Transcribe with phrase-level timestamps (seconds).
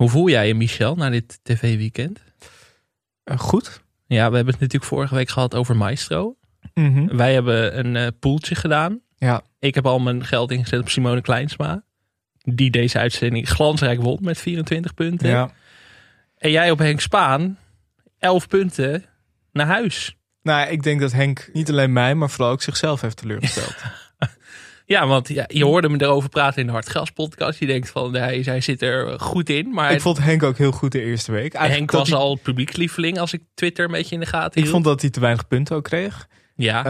[0.00, 2.20] Hoe voel jij je, Michel, na dit tv-weekend?
[3.24, 3.82] Eh, goed.
[4.06, 6.36] Ja, we hebben het natuurlijk vorige week gehad over Maestro.
[6.74, 7.16] Mhm.
[7.16, 9.00] Wij hebben een eh poeltje gedaan.
[9.16, 9.42] Ja.
[9.58, 11.82] Ik heb al mijn geld ingezet op Simone Kleinsma.
[12.38, 15.28] Die deze uitzending glansrijk won met 24 punten.
[15.28, 15.50] ja.
[16.36, 17.58] En jij op Henk Spaan,
[18.18, 19.04] 11 punten
[19.52, 20.16] naar huis.
[20.42, 23.76] Nou, ik denk dat Henk niet alleen mij, maar vooral ook zichzelf heeft teleurgesteld.
[24.90, 27.58] Ja, want ja, je hoorde me erover praten in de Hartgras podcast.
[27.58, 29.70] Je denkt van, hij, hij zit er goed in.
[29.70, 31.54] Maar ik vond Henk ook heel goed de eerste week.
[31.54, 34.54] Eigenlijk Henk was hij- al publiekslieveling als ik Twitter een beetje in de gaten Ik
[34.54, 34.68] hield.
[34.68, 36.26] vond dat hij te weinig punten ook kreeg.
[36.56, 36.84] Ja,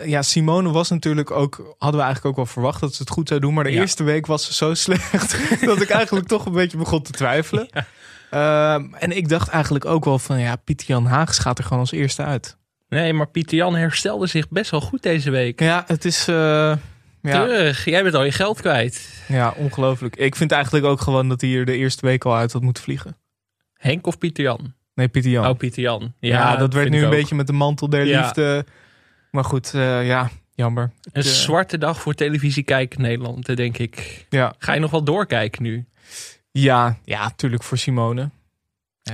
[0.00, 3.10] Eh, ja, Simone was natuurlijk ook, hadden we eigenlijk ook wel verwacht dat ze het
[3.10, 3.54] goed zou doen.
[3.54, 3.80] Maar de Ja.
[3.80, 7.68] eerste week was ze zo slecht dat ik eigenlijk toch een beetje begon te twijfelen.
[8.30, 11.78] Ehm, en ik dacht eigenlijk ook wel van, ja, Pieter Jan Haags gaat er gewoon
[11.78, 12.56] als eerste uit.
[12.88, 15.60] nee, maar Pieter Jan herstelde zich best wel goed deze week.
[15.60, 16.72] Ja, het is, eh,
[17.32, 19.24] ja, Terug, jij bent al je geld kwijt.
[19.28, 20.16] ja, ongelooflijk.
[20.16, 22.82] Ik vind eigenlijk ook gewoon dat hij hier de eerste week al uit had moeten
[22.82, 23.16] vliegen.
[23.74, 24.74] Henk of Pieter Jan?
[24.94, 25.46] Nee, Pieter Jan.
[25.48, 26.14] Oh, Pieter Jan.
[26.20, 27.10] ja, dat werd nu een ook.
[27.10, 28.20] beetje met de mantel der Ja.
[28.20, 28.64] liefde.
[29.30, 30.90] Maar goed, eh, ja, jammer.
[31.12, 34.26] Een eh, zwarte dag voor televisie kijken in Nederland, denk ik.
[34.30, 35.84] Ja, Ga je nog wel doorkijken nu?
[36.50, 38.30] ja, ja, tuurlijk voor Simone.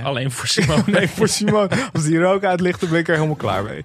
[0.03, 0.83] Alleen voor Simone.
[0.97, 1.69] Nee, voor Simone.
[1.93, 3.83] Als die er ook uit ligt, dan ben ik er helemaal klaar mee.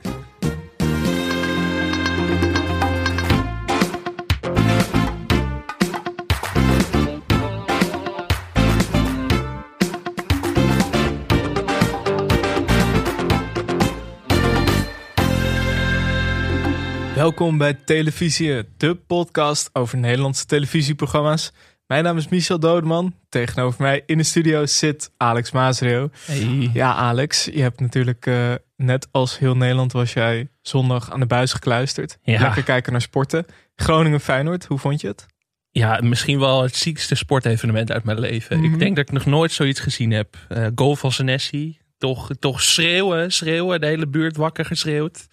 [17.26, 21.52] Welkom bij Televisie, de podcast over Nederlandse televisieprogramma's.
[21.86, 23.14] Mijn naam is Michel Dodeman.
[23.28, 26.10] Tegenover mij in de studio zit Alex Maasreel.
[26.24, 26.70] Hey.
[26.72, 31.26] Ja, Alex, je hebt natuurlijk eh, net als heel Nederland was jij zondag aan de
[31.26, 32.18] buis gekluisterd.
[32.22, 32.40] Ja.
[32.40, 33.46] Lekker kijken naar sporten.
[33.76, 35.26] Groningen-Feyenoord, hoe vond je het?
[35.70, 38.60] Ja, misschien wel het ziekste sportevenement uit mijn leven.
[38.60, 38.72] Mhm.
[38.72, 40.36] Ik denk dat ik nog nooit zoiets gezien heb.
[40.48, 41.78] Eh goal van Senesi.
[41.98, 43.80] Toch, toch schreeuwen, schreeuwen.
[43.80, 45.28] De hele buurt wakker geschreeuwd.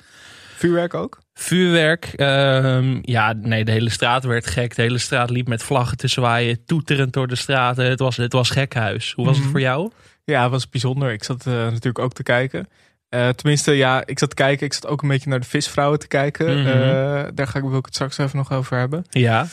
[0.64, 1.19] Vuurwerk ook?
[1.33, 2.05] Vuurwerk.
[2.15, 4.76] ehm, ja, nee, de hele straat werd gek.
[4.76, 6.65] De hele straat liep met vlaggen te zwaaien.
[6.65, 7.86] Toeterend door de straten.
[7.86, 9.14] Het was, het was gekhuis.
[9.15, 9.43] Hoe was Mhm.
[9.43, 9.92] het voor jou?
[10.23, 11.11] Ja, het was bijzonder.
[11.11, 12.67] Ik zat eh, natuurlijk ook te kijken.
[13.10, 14.65] Eh, tenminste, ja, ik zat te kijken.
[14.65, 16.60] Ik zat ook een beetje naar de visvrouwen te kijken.
[16.60, 16.67] Mhm.
[16.67, 19.05] Eh, daar ga ik, wil ik het straks even nog over hebben.
[19.10, 19.48] Ja.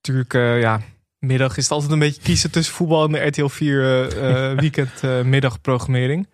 [0.00, 0.32] Natuurlijk,
[0.62, 0.80] ja,
[1.18, 4.58] middag is het altijd een beetje kiezen tussen voetbal en de RTL 4 eh, eh,
[4.64, 6.28] weekend middagprogrammering.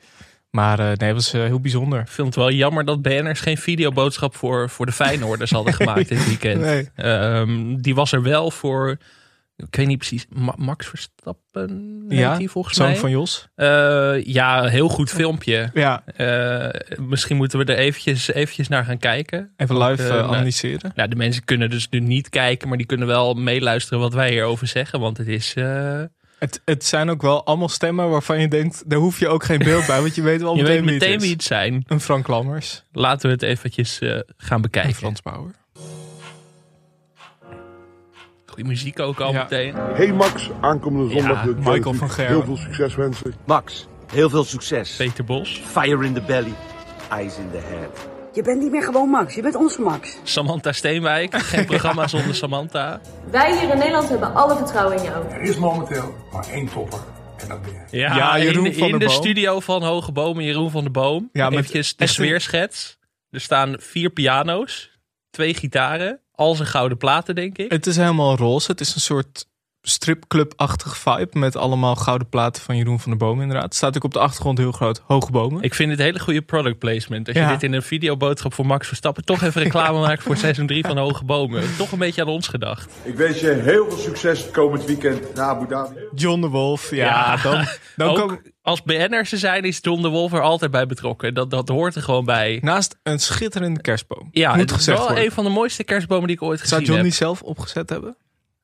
[0.53, 2.01] Maar eh, nee, was eh, heel bijzonder.
[2.01, 6.09] Ik vind het wel jammer dat BN'ers geen videoboodschap voor, voor de Feyenoorders hadden gemaakt
[6.09, 6.61] dit weekend.
[6.61, 6.89] Nee.
[6.95, 8.97] Ehm, die was er wel voor,
[9.57, 12.97] ik weet niet precies, Ma- Max Verstappen Ja, die volgens Zoon mij.
[12.97, 13.49] van Jos.
[13.55, 15.71] Eh, ja, heel goed filmpje.
[15.75, 16.05] Ja,
[17.01, 19.53] misschien moeten we er eventjes, eventjes naar gaan kijken.
[19.57, 20.93] even live nou, analyseren.
[20.95, 24.31] Nou, de mensen kunnen dus nu niet kijken, maar die kunnen wel meeluisteren wat wij
[24.31, 25.01] hierover zeggen.
[25.01, 25.55] Want het is,
[26.43, 29.59] Het, het zijn ook wel allemaal stemmen waarvan je denkt, daar hoef je ook geen
[29.59, 31.85] beeld bij, want je weet wel je meteen, weet meteen wie het zijn.
[31.87, 34.95] Een Frank Lammers, Laten we het eventjes eh, gaan een bekijken.
[34.95, 35.51] Frans Bauer.
[38.47, 39.43] Goeie muziek ook al Ja.
[39.43, 39.75] meteen.
[39.75, 42.11] Hey Max, aankomende zondag Ja, de Michael van.
[42.11, 42.35] Gerwen.
[42.35, 43.35] Heel veel succes wensen.
[43.47, 44.97] Max, heel veel succes.
[44.97, 45.63] Peter Bos.
[45.65, 46.55] Fire in the belly,
[47.21, 48.11] ice in the head.
[48.35, 50.17] Je bent niet meer gewoon Max, je bent onze Max.
[50.23, 51.35] Samantha Steenwijk.
[51.37, 53.01] Geen programma zonder Samantha.
[53.31, 55.29] Wij hier in Nederland hebben alle vertrouwen in jou.
[55.31, 56.99] Er is momenteel maar één topper.
[57.37, 58.01] En dat ben jij.
[58.01, 59.15] Ja, Ja, Jeroen in, van in der de Boom.
[59.17, 61.29] studio van Hoge Bomen, Jeroen van der Boom.
[61.33, 62.99] Ja, met Eventjes de sfeerschets.
[63.31, 64.91] Er staan vier piano's,
[65.31, 67.71] twee gitaren, al zijn gouden platen, denk ik.
[67.71, 68.71] Het is helemaal roze.
[68.71, 69.47] Het is een soort
[69.83, 73.75] stripclub-achtige vibe met allemaal gouden platen van Jeroen van der Boom inderdaad.
[73.75, 75.63] Staat ook op de achtergrond heel groot, hoge bomen.
[75.63, 77.29] Ik vind het hele goede product placement.
[77.29, 80.67] Als je dit in een videoboodschap voor Max Verstappen toch even reclame maakt voor seizoen
[80.67, 81.63] 3 van Hoge Bomen.
[81.77, 82.93] Toch een beetje aan ons gedacht.
[83.03, 86.01] Ik wens je heel veel succes het komend weekend naar Abu Dhabi.
[86.15, 87.37] John de Wolf, ja, Ja.
[87.43, 87.67] dan,
[87.97, 91.35] dan Ook kom, als BN'ers te zijn is John de Wolf er altijd bij betrokken.
[91.35, 92.59] Dat, dat hoort er gewoon bij.
[92.63, 94.29] naast een schitterende kerstboom.
[94.31, 95.25] Ja, moet het is gezegd wel worden.
[95.25, 97.05] een van de mooiste kerstbomen die ik ooit Zou gezien John heb.
[97.05, 98.17] die zelf opgezet hebben?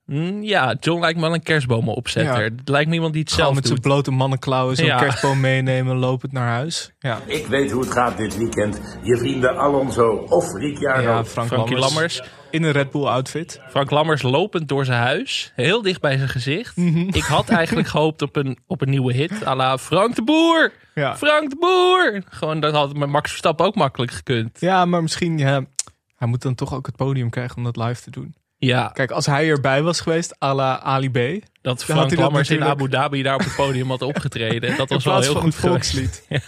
[0.08, 2.44] Mm, Ja, John lijkt me wel een kerstbomenopzetter.
[2.44, 2.50] Ja.
[2.56, 3.90] Het lijkt me iemand die het Gewoon zelf met zijn doet.
[3.92, 4.98] blote mannenklauwen zo'n Ja.
[4.98, 6.92] kerstboom meenemen, lopend naar huis.
[6.98, 8.98] Ja, Ik weet hoe het gaat dit weekend.
[9.02, 11.02] Je vrienden Alonso of Ricciardo.
[11.02, 11.80] ja Frank Lammers.
[11.80, 12.22] Lammers.
[12.50, 13.60] In een Red Bull outfit.
[13.70, 15.52] Frank Lammers lopend door zijn huis.
[15.56, 16.76] Heel dicht bij zijn gezicht.
[16.76, 16.98] Mhm.
[16.98, 19.46] Ik had eigenlijk gehoopt op een, op een nieuwe hit.
[19.46, 20.72] à la Frank de Boer.
[20.94, 21.16] Ja.
[21.16, 22.22] Frank de Boer.
[22.28, 24.60] Gewoon, dat had met Max Verstappen ook makkelijk gekund.
[24.60, 25.64] ja, maar misschien, ja,
[26.16, 28.34] hij moet dan toch ook het podium krijgen om dat live te doen.
[28.58, 32.50] Ja, Kijk, als hij erbij was geweest, à la Ali B, Dat had Frank Lammers
[32.50, 34.76] in Abu Dhabi daar op het podium had opgetreden.
[34.76, 36.22] Dat was wel heel goed volkslied.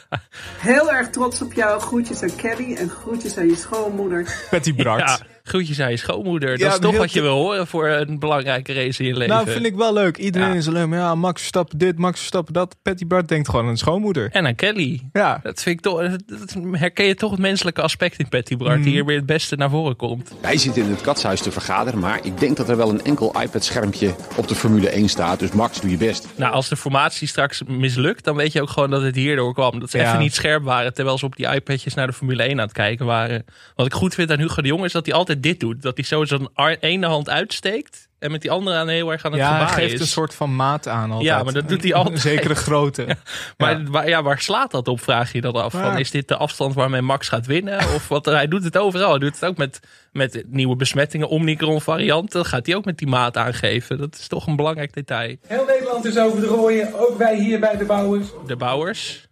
[0.58, 1.80] Heel erg trots op jou.
[1.80, 4.46] Groetjes aan Kelly en groetjes aan je schoonmoeder.
[4.50, 5.00] Patty Bart.
[5.00, 6.50] Ja, groetjes aan je schoonmoeder.
[6.50, 9.14] Ja, dat is toch wat je te- wil horen voor een belangrijke race in je
[9.16, 9.34] leven.
[9.34, 10.16] Nou, vind ik wel leuk.
[10.18, 10.54] Iedereen Ja.
[10.54, 12.76] is alleen maar, ja, Max Verstappen dit, Max Verstappen dat.
[12.82, 14.28] Patty Bart denkt gewoon aan een schoonmoeder.
[14.32, 15.00] En aan Kelly.
[15.12, 18.74] Ja, Dat vind ik toch, dat herken je toch het menselijke aspect in Patty Bart,
[18.74, 18.82] Mhm.
[18.82, 20.30] die hier weer het beste naar voren komt.
[20.40, 23.40] Hij zit in het katshuis te vergaderen, maar ik denk dat er wel een enkel
[23.42, 25.38] iPad-schermpje op de Formule 1 staat.
[25.38, 26.28] Dus Max, doe je best.
[26.36, 29.80] Nou, als de formatie straks mislukt, dan weet je ook gewoon dat het hierdoor kwam.
[29.80, 30.06] Dat ze Ja.
[30.08, 32.72] even niet scherp waren, terwijl ze op die iPadjes naar de Formule 1 aan het
[32.72, 33.44] kijken waren.
[33.74, 35.82] Wat ik goed vind aan Hugo de Jong is dat hij altijd dit doet.
[35.82, 36.48] Dat hij zo zijn
[36.80, 39.92] ene hand uitsteekt en met die andere aan heel erg aan het ja hij geeft
[39.94, 40.00] is.
[40.00, 41.28] een soort van maat aan altijd.
[41.28, 42.14] Ja, maar dat doet hij altijd.
[42.14, 43.06] Een zekere grootte.
[43.58, 45.72] Maar waar, ja, waar slaat dat op, vraag je dan af.
[45.72, 45.96] Van, Ja.
[45.96, 47.78] is dit de afstand waarmee Max gaat winnen?
[47.78, 49.10] Of wat, hij doet het overal.
[49.10, 49.80] Hij doet het ook met,
[50.12, 52.38] met nieuwe besmettingen, Omicron varianten.
[52.38, 53.98] Dat gaat hij ook met die maat aangeven.
[53.98, 55.36] Dat is toch een belangrijk detail.
[55.46, 58.28] Heel Nederland is over de rooien, ook wij hier bij de Bouwers.
[58.46, 59.28] De Bouwers,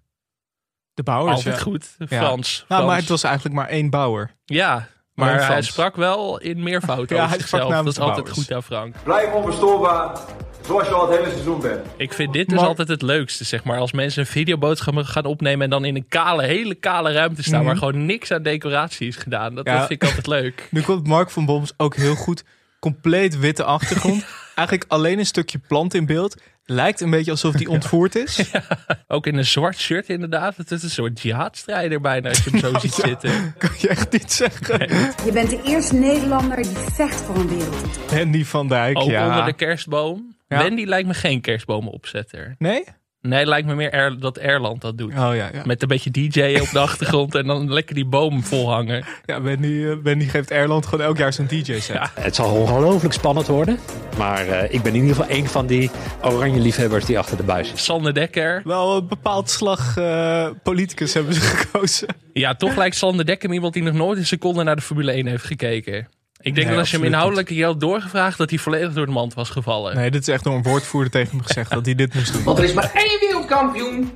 [0.95, 1.63] De bouwers, altijd ja.
[1.63, 1.95] goed.
[1.99, 2.07] Ja.
[2.07, 2.65] Frans.
[2.69, 3.01] Nou, maar Frans.
[3.01, 4.31] het was eigenlijk maar één bouwer.
[4.45, 4.89] Ja,
[5.19, 7.73] Maar maar hij sprak wel in meervoud Ja, over zichzelf.
[7.73, 8.95] Dat is altijd goed aan Frank.
[9.05, 10.19] Blijf onverstoorbaar,
[10.67, 11.87] zoals je al het hele seizoen bent.
[11.97, 13.79] Ik vind dit dus Maar- altijd het leukste, zeg maar.
[13.79, 17.59] Als mensen een videoboodschap gaan opnemen en dan in een kale, hele kale ruimte staan...
[17.59, 17.67] Mhm.
[17.67, 19.55] waar gewoon niks aan decoratie is gedaan.
[19.55, 19.79] Dat, Ja.
[19.79, 20.67] dat vind ik altijd leuk.
[20.71, 22.45] Nu komt Mark van Boms ook heel goed.
[22.81, 24.25] Compleet witte achtergrond.
[24.55, 26.37] Eigenlijk alleen een stukje plant in beeld.
[26.71, 28.51] Lijkt een beetje alsof die ontvoerd is.
[29.09, 30.57] Ook in een zwart shirt inderdaad.
[30.57, 33.55] Het is een soort jihadstrijder bijna als je hem zo ziet zitten.
[33.59, 34.79] Kan je echt niet zeggen.
[35.25, 38.17] Je bent de eerste Nederlander die vecht voor een wereldtitel.
[38.17, 39.29] Wendy van Dijk, Ook ja.
[39.29, 40.37] onder de kerstboom.
[40.49, 40.59] Ja.
[40.63, 42.55] Wendy lijkt me geen kerstbomenopzetter.
[42.59, 42.85] Nee?
[43.21, 45.11] Nee, lijkt me meer Er- dat Erland dat doet.
[45.13, 45.63] Oh ja, ja.
[45.65, 49.05] Met een beetje DJ op de achtergrond en dan lekker die boom volhangen.
[49.27, 51.87] ja Wendy, eh, Wendy geeft Erland gewoon elk jaar zijn DJ-set.
[51.87, 52.11] Ja.
[52.15, 53.79] Het zal ongelooflijk spannend worden.
[54.19, 55.91] Maar eh, ik ben in ieder geval een van die
[56.23, 57.85] oranje liefhebbers die achter de buis is.
[57.85, 58.61] Sander Dekker.
[58.65, 62.09] Wel een bepaald slag eh, politicus hebben ze gekozen.
[62.33, 65.27] Ja, toch lijkt Sander Dekker iemand die nog nooit een seconde naar de Formule 1
[65.27, 66.09] heeft gekeken.
[66.41, 69.07] Ik denk Nee, dat als je hem inhoudelijk hier had doorgevraagd, dat hij volledig door
[69.07, 69.97] de mand was gevallen.
[69.97, 72.43] Nee, dit is echt door een woordvoerder tegen hem gezegd dat hij dit moest doen.
[72.45, 74.13] Want er is maar één wereldkampioen.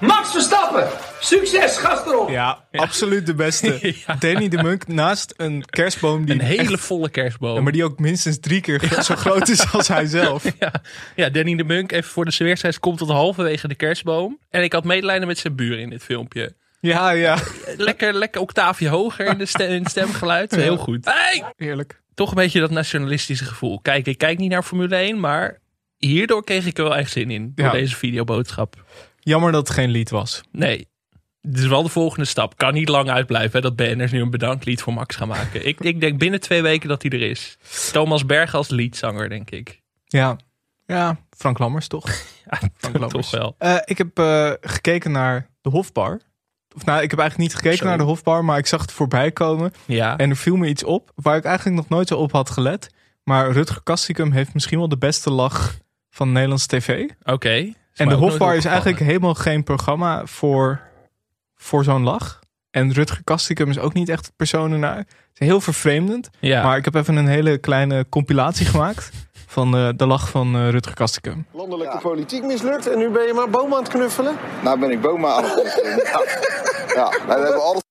[0.00, 0.88] Max Verstappen.
[1.20, 2.28] Succes, gast erop.
[2.28, 3.78] Ja, absoluut de beste.
[4.06, 4.14] Ja.
[4.18, 7.62] Danny de Munk naast een kerstboom die Een hele echt- volle kerstboom.
[7.62, 10.44] Maar die ook minstens drie keer zo groot is als hij zelf.
[10.58, 10.72] Ja,
[11.16, 14.38] ja, Danny de Munk, even voor de weerschijns, komt tot halverwege de kerstboom.
[14.50, 16.54] En ik had medelijden met zijn buren in dit filmpje.
[16.80, 17.38] Ja, ja,
[17.76, 20.54] Lekker, lekker octaafje hoger in, de stem, in het stemgeluid.
[20.54, 21.04] Heel goed.
[21.04, 21.44] Hey!
[21.56, 22.00] heerlijk.
[22.14, 23.80] Toch een beetje dat nationalistische gevoel.
[23.80, 25.58] Kijk, ik kijk niet naar Formule 1, maar
[25.96, 27.52] hierdoor kreeg ik er wel echt zin in.
[27.54, 27.72] Door Ja.
[27.72, 28.84] deze videoboodschap.
[29.18, 30.40] Jammer dat het geen lied was.
[30.52, 30.88] Nee.
[31.42, 32.56] Dit is wel de volgende stap.
[32.56, 35.66] Kan niet lang uitblijven hè, dat BN'ers nu een bedanklied voor Max gaan maken.
[35.66, 37.56] ik, ik denk binnen twee weken dat hij er is.
[37.92, 39.80] Thomas Berg als liedzanger, denk ik.
[40.06, 40.36] Ja,
[40.86, 42.06] ja Frank Lammers toch?
[42.50, 42.58] Ja,
[42.92, 43.12] Lammers.
[43.12, 43.54] toch wel.
[43.58, 46.20] Eh, ik heb eh, gekeken naar de Hofbar.
[46.76, 49.30] Of nou, ik heb eigenlijk niet gekeken naar de Hofbar, maar ik zag het voorbij
[49.32, 49.72] komen.
[49.84, 50.16] Ja.
[50.16, 52.90] En er viel me iets op waar ik eigenlijk nog nooit zo op had gelet.
[53.22, 55.78] Maar Rutger Kastikum heeft misschien wel de beste lach
[56.10, 57.08] van Nederlandse tv.
[57.22, 57.72] Oké.
[57.94, 60.80] En de Hofbar is eigenlijk helemaal geen programma voor,
[61.54, 62.38] voor zo'n lach.
[62.70, 64.96] En Rutger Kastikum is ook niet echt het persoon ernaar.
[64.96, 65.06] Het
[65.38, 66.30] is heel vervreemdend.
[66.40, 66.62] Ja.
[66.62, 69.10] Maar ik heb even een hele kleine compilatie gemaakt
[69.48, 71.46] van eh, de lach van eh, Rutger Kastikum.
[71.52, 74.36] Landelijke politiek mislukt en nu ben je maar boom aan het knuffelen?
[74.62, 75.96] Nou ben ik Boma aan het knuffelen.
[75.96, 76.20] Ja,
[77.00, 77.82] ja we hebben alles...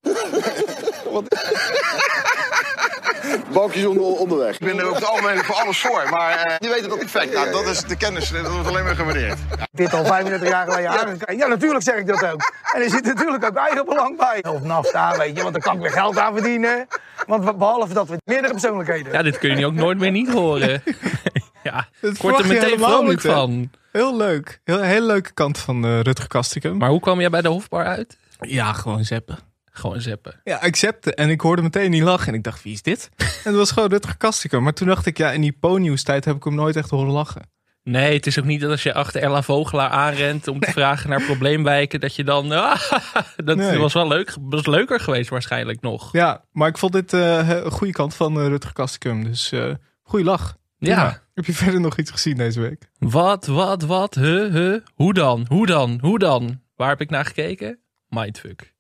[3.54, 4.54] Bankjes onder, onderweg.
[4.54, 7.00] Ik ben er over het algemeen voor alles voor, maar eh, je weet het ook
[7.00, 7.34] perfect.
[7.34, 9.38] Nou, dat is de kennis, dat wordt alleen maar gewaardeerd.
[9.72, 11.38] Dit al 35 jaar geleden aangekeken.
[11.38, 12.52] Ja, natuurlijk zeg ik dat ook.
[12.74, 14.52] En er zit natuurlijk ook eigen belang bij.
[14.52, 16.88] Of naf staan, weet je, want dan kan ik weer geld aan verdienen.
[17.28, 19.14] Want behalve dat we meerdere persoonlijkheden.
[19.14, 20.84] Ja, dit kun je ook nooit meer niet horen.
[21.72, 23.72] ja, Dat ik word er meteen vrolijk niet, van.
[23.92, 24.62] Heel leuk.
[24.64, 26.78] Heel, hele leuke kant van eh, Rutger Kastikum.
[26.78, 28.18] Maar hoe kwam jij bij de Hofbar uit?
[28.40, 29.38] Ja, gewoon zeppen.
[29.72, 30.42] Gewoon zeppen.
[30.44, 33.10] Ja, ik zepte en ik hoorde meteen die lach en ik dacht, wie is dit?
[33.18, 34.64] en het was gewoon Rutger Kastikum.
[34.64, 37.42] Maar toen dacht ik, ja, in die tijd heb ik hem nooit echt horen lachen.
[37.84, 41.10] Nee, het is ook niet dat als je achter Ella Vogelaar aanrent om te vragen
[41.10, 42.50] naar probleemwijken, dat je dan.
[43.46, 43.78] dat Nee.
[43.78, 44.36] was wel leuk.
[44.42, 46.12] was leuker geweest waarschijnlijk nog.
[46.12, 49.24] Ja, maar ik vond dit eh, een goede kant van eh, Rutger Kastikum.
[49.24, 49.72] Dus eh
[50.04, 50.58] goede lach.
[50.78, 51.22] Ja.
[51.38, 52.90] Heb je verder nog iets gezien deze week?
[53.00, 54.16] Wat, wat, wat?
[54.16, 54.80] Huh, huh?
[54.96, 55.46] Hoe dan?
[55.50, 55.98] Hoe dan?
[56.02, 56.62] Hoe dan?
[56.76, 57.80] Waar heb ik naar gekeken?
[58.10, 58.74] Mindfuck.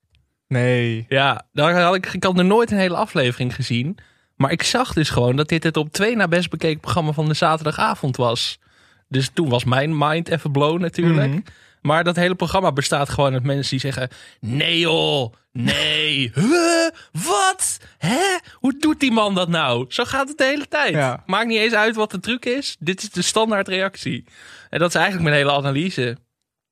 [0.47, 1.05] Nee.
[1.09, 3.97] Ja, daar had ik, ik had nog nooit een hele aflevering gezien.
[4.35, 7.27] Maar ik zag dus gewoon dat dit het op twee na best bekeken programma van
[7.27, 8.59] de zaterdagavond was.
[9.07, 11.31] Dus toen was mijn mind even blown natuurlijk.
[11.31, 11.39] Mhm.
[11.81, 14.09] Maar dat hele programma bestaat gewoon uit mensen die zeggen...
[14.39, 15.33] Nee joh,
[15.63, 18.37] nee, huh, wat, hè?
[18.53, 19.85] Hoe doet die man dat nou?
[19.89, 20.93] Zo gaat het de hele tijd.
[20.93, 21.23] Ja.
[21.25, 22.75] Maakt niet eens uit wat de truc is.
[22.79, 24.25] Dit is de standaardreactie.
[24.69, 26.17] En dat is eigenlijk mijn hele analyse.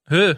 [0.05, 0.33] Huh.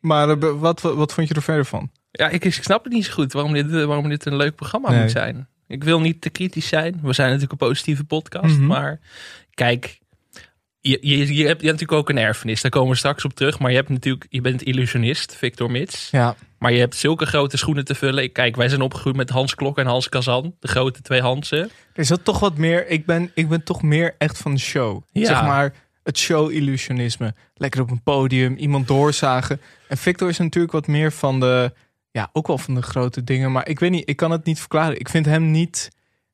[0.00, 1.90] Maar eh, wat, wat, wat vond je er verder van?
[2.10, 4.54] Ja, ik, ik snap het niet zo goed waarom dit, eh, waarom dit een leuk
[4.54, 5.00] programma Nee.
[5.00, 5.48] moet zijn.
[5.66, 7.00] Ik wil niet te kritisch zijn.
[7.02, 8.56] We zijn natuurlijk een positieve podcast.
[8.56, 8.66] Mhm.
[8.66, 9.00] Maar
[9.54, 9.98] kijk,
[10.80, 12.60] je, je, je, hebt, je hebt natuurlijk ook een erfenis.
[12.62, 13.58] Daar komen we straks op terug.
[13.58, 16.08] Maar je, hebt natuurlijk, je bent illusionist, Victor Mits.
[16.10, 16.36] Ja.
[16.60, 18.32] Maar je hebt zulke grote schoenen te vullen.
[18.32, 20.56] Kijk, wij zijn opgegroeid met Hans Klok en Hans Kazan.
[20.58, 21.70] De grote twee Hansen.
[21.92, 22.88] Er zat toch wat meer.
[22.88, 25.02] Ik ben, ik ben toch meer echt van de show.
[25.12, 25.26] Ja.
[25.26, 27.34] Zeg maar het show-illusionisme.
[27.54, 29.60] Lekker op een podium, iemand doorzagen.
[29.88, 31.72] En Victor is natuurlijk wat meer van de.
[32.10, 33.52] Ja, ook wel van de grote dingen.
[33.52, 35.00] Maar ik weet niet, ik kan het niet verklaren.
[35.00, 35.88] Ik vind hem niet.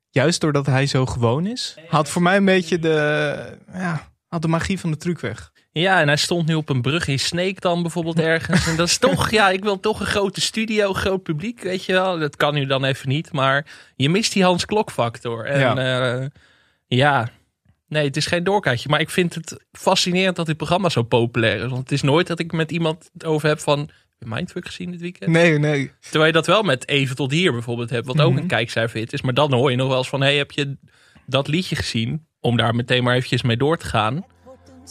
[0.09, 1.77] Juist doordat hij zo gewoon is.
[1.87, 3.57] Haalt voor mij een beetje de.
[3.73, 5.51] Ja, haalt de magie van de truc weg.
[5.79, 8.67] Ja, en hij stond nu op een brug in Sneek dan bijvoorbeeld ergens.
[8.67, 11.93] En dat is toch, ja, ik wil toch een grote studio, groot publiek, weet je
[11.93, 12.19] wel.
[12.19, 13.65] Dat kan nu dan even niet, maar
[13.95, 15.45] je mist die Hans Klok factor.
[15.45, 15.79] En Ja.
[15.81, 16.29] ja,
[16.87, 17.29] ja.
[17.87, 18.89] nee, het is geen doorkaartje.
[18.89, 21.69] Maar ik vind het fascinerend dat dit programma zo populair is.
[21.69, 24.65] Want het is nooit dat ik met iemand het over heb van, heb je Mindfuck
[24.65, 25.31] gezien dit weekend?
[25.31, 25.91] Nee, nee.
[25.99, 28.41] Terwijl je dat wel met Even tot hier bijvoorbeeld hebt, wat ook Mhm.
[28.41, 29.21] een kijkcijferhit is.
[29.21, 30.77] Maar dan hoor je nog wel eens van, hey, heb je
[31.25, 32.25] dat liedje gezien?
[32.39, 34.25] Om daar meteen maar eventjes mee door te gaan.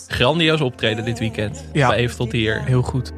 [0.09, 1.65] Grandioos optreden dit weekend.
[1.73, 1.88] Ja.
[1.88, 2.62] Bij Even tot hier.
[2.65, 3.12] Heel goed.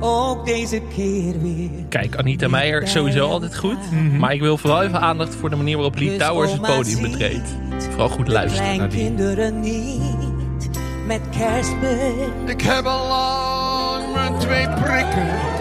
[0.00, 1.70] Ook deze keer weer.
[1.88, 3.90] Kijk, Anita Meijer sowieso altijd goed.
[3.90, 4.16] Mhm.
[4.16, 7.56] Maar ik wil vooral even aandacht voor de manier waarop Lee Towers het podium betreedt.
[7.90, 9.10] Vooral goed luisteren naar die.
[9.10, 10.70] Niet
[11.06, 12.28] met kerstmis.
[12.46, 15.52] Ik heb al lang mijn twee prikken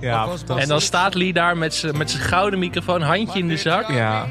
[0.00, 3.56] Ja, En dan staat Lee daar met zijn met zijn gouden microfoon, handje in de
[3.56, 3.90] zak.
[3.90, 4.28] Ja.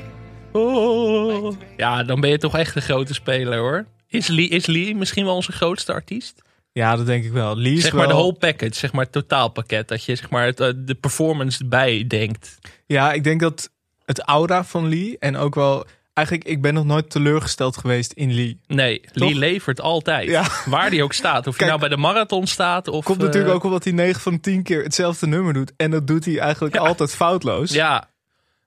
[0.52, 1.56] Oh.
[1.78, 3.86] Ja, dan ben je toch echt een grote speler hoor.
[4.08, 6.42] Is Lee, is Lee misschien wel onze grootste artiest?
[6.72, 7.56] Ja, dat denk ik wel.
[7.58, 9.88] Lee is Zeg maar wel- de whole package, zeg maar het totaalpakket.
[9.88, 12.58] Dat je zeg maar het, eh, de performance erbij denkt.
[12.86, 13.70] Ja, ik denk dat
[14.06, 15.86] het aura van Lee en ook wel...
[16.14, 18.60] Eigenlijk, ik ben nog nooit teleurgesteld geweest in Lee.
[18.68, 20.30] Nee, Lee levert altijd.
[20.30, 20.48] Ja.
[20.66, 21.48] Waar die ook staat.
[21.48, 23.06] Of Kijk, nou bij de marathon staat of...
[23.06, 25.72] Komt eh, natuurlijk ook omdat hij 9 van de 10 keer hetzelfde nummer doet.
[25.78, 27.72] En dat doet hij eigenlijk altijd foutloos.
[27.72, 28.10] Ja,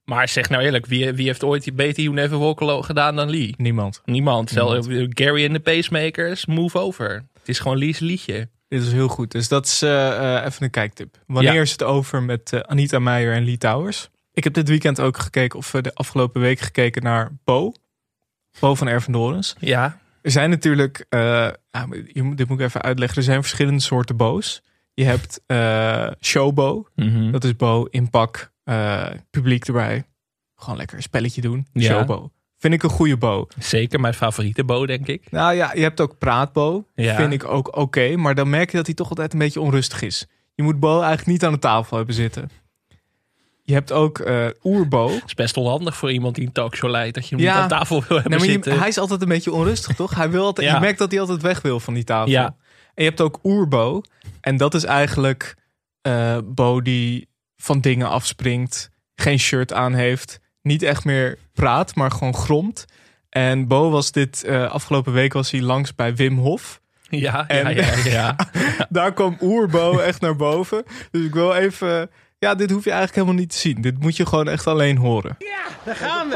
[0.05, 3.31] maar zeg nou eerlijk, wie, wie heeft ooit Beter You Never Walk Alone gedaan dan
[3.31, 3.55] Lee?
[3.57, 4.01] Niemand.
[4.05, 4.51] Niemand.
[4.51, 5.21] Zelf, Niemand.
[5.21, 7.25] Gary en de Pacemakers, move over.
[7.39, 8.49] Het is gewoon Lee's liedje.
[8.69, 9.31] Dit is heel goed.
[9.31, 11.17] Dus dat is eh, eh, even een kijktip.
[11.27, 11.61] Wanneer Ja.
[11.61, 14.11] is het over met eh, Anita Meijer en Lee Towers?
[14.35, 17.73] Ik heb dit weekend ook gekeken, of de afgelopen week gekeken naar Bo.
[18.59, 19.57] Bo van Erven Dorens.
[19.59, 19.99] Ja.
[20.23, 23.19] Er zijn natuurlijk, eh, nou, dit moet ik even uitleggen.
[23.19, 24.63] Er zijn verschillende soorten bo's.
[24.95, 26.89] Je hebt eh showbo.
[26.95, 27.31] Mhm.
[27.31, 30.05] Dat is bo in pak, eh, publiek erbij.
[30.57, 31.67] Gewoon lekker een spelletje doen.
[31.73, 31.93] Ja.
[31.93, 32.31] Showbo.
[32.59, 33.47] Vind ik een goede bo.
[33.59, 35.31] Zeker mijn favoriete Bo, denk ik.
[35.31, 36.87] Nou ja, je hebt ook praatbo.
[36.95, 37.17] Ja.
[37.17, 38.17] Vind ik ook oké.
[38.17, 40.27] maar dan merk je dat hij toch altijd een beetje onrustig is.
[40.55, 42.51] Je moet Bo eigenlijk niet aan de tafel hebben zitten.
[43.65, 45.09] Je hebt ook eh oerbo.
[45.11, 47.15] Het is best onhandig voor iemand die een talkshow leidt.
[47.15, 47.53] Dat je hem Ja.
[47.53, 48.79] niet aan tafel wil hebben Nee, maar je- zitten.
[48.79, 50.15] hij is altijd een beetje onrustig, toch?
[50.15, 50.75] Hij wil altijd, Ja.
[50.75, 52.31] Je merkt dat hij altijd weg wil van die tafel.
[52.31, 52.45] Ja.
[52.95, 54.01] En je hebt ook oerbo.
[54.41, 55.55] En dat is eigenlijk
[56.01, 58.91] eh Bo die van dingen afspringt.
[59.15, 60.41] Geen shirt aan heeft.
[60.63, 62.85] Niet echt meer praat, maar gewoon gromt.
[63.29, 66.81] En Bo was dit, eh, afgelopen week was hij langs bij Wim Hof.
[67.09, 68.37] Ja, En- ja, ja, ja.
[68.89, 70.83] Daar kwam oerbo echt naar boven.
[71.11, 72.11] Dus ik wil even...
[72.43, 73.81] Ja, dit hoef je eigenlijk helemaal niet te zien.
[73.81, 75.37] Dit moet je gewoon echt alleen horen.
[75.85, 76.35] Daar gaan we.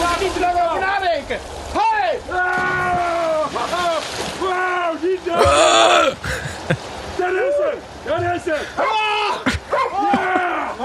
[0.00, 1.38] Laat niet te lang over nadenken.
[1.72, 2.18] Hey!
[4.40, 5.34] Wow, niet doen!
[7.16, 7.78] Dat is het!
[8.04, 8.66] Dat is het!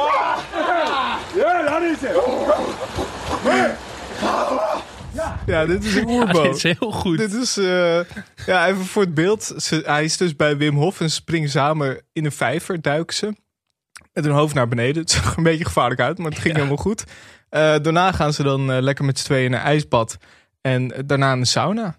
[0.02, 0.36] Ja!
[1.36, 3.85] Ja, dat is het!
[5.46, 6.42] Ja, dit is een oerbo.
[6.42, 7.18] dit is heel goed.
[7.18, 8.00] Dit is, eh,
[8.46, 9.54] ja, even voor het beeld.
[9.58, 13.16] Ze, hij is dus bij Wim Hof en ze springen samen in een vijver, duiken
[13.16, 13.36] ze.
[14.14, 15.02] Met hun hoofd naar beneden.
[15.02, 17.04] Het zag er een beetje gevaarlijk uit, maar het ging helemaal goed.
[17.50, 20.18] Eh, daarna gaan ze dan eh, lekker met z'n tweeën in een ijsbad.
[20.62, 21.98] En daarna in een sauna.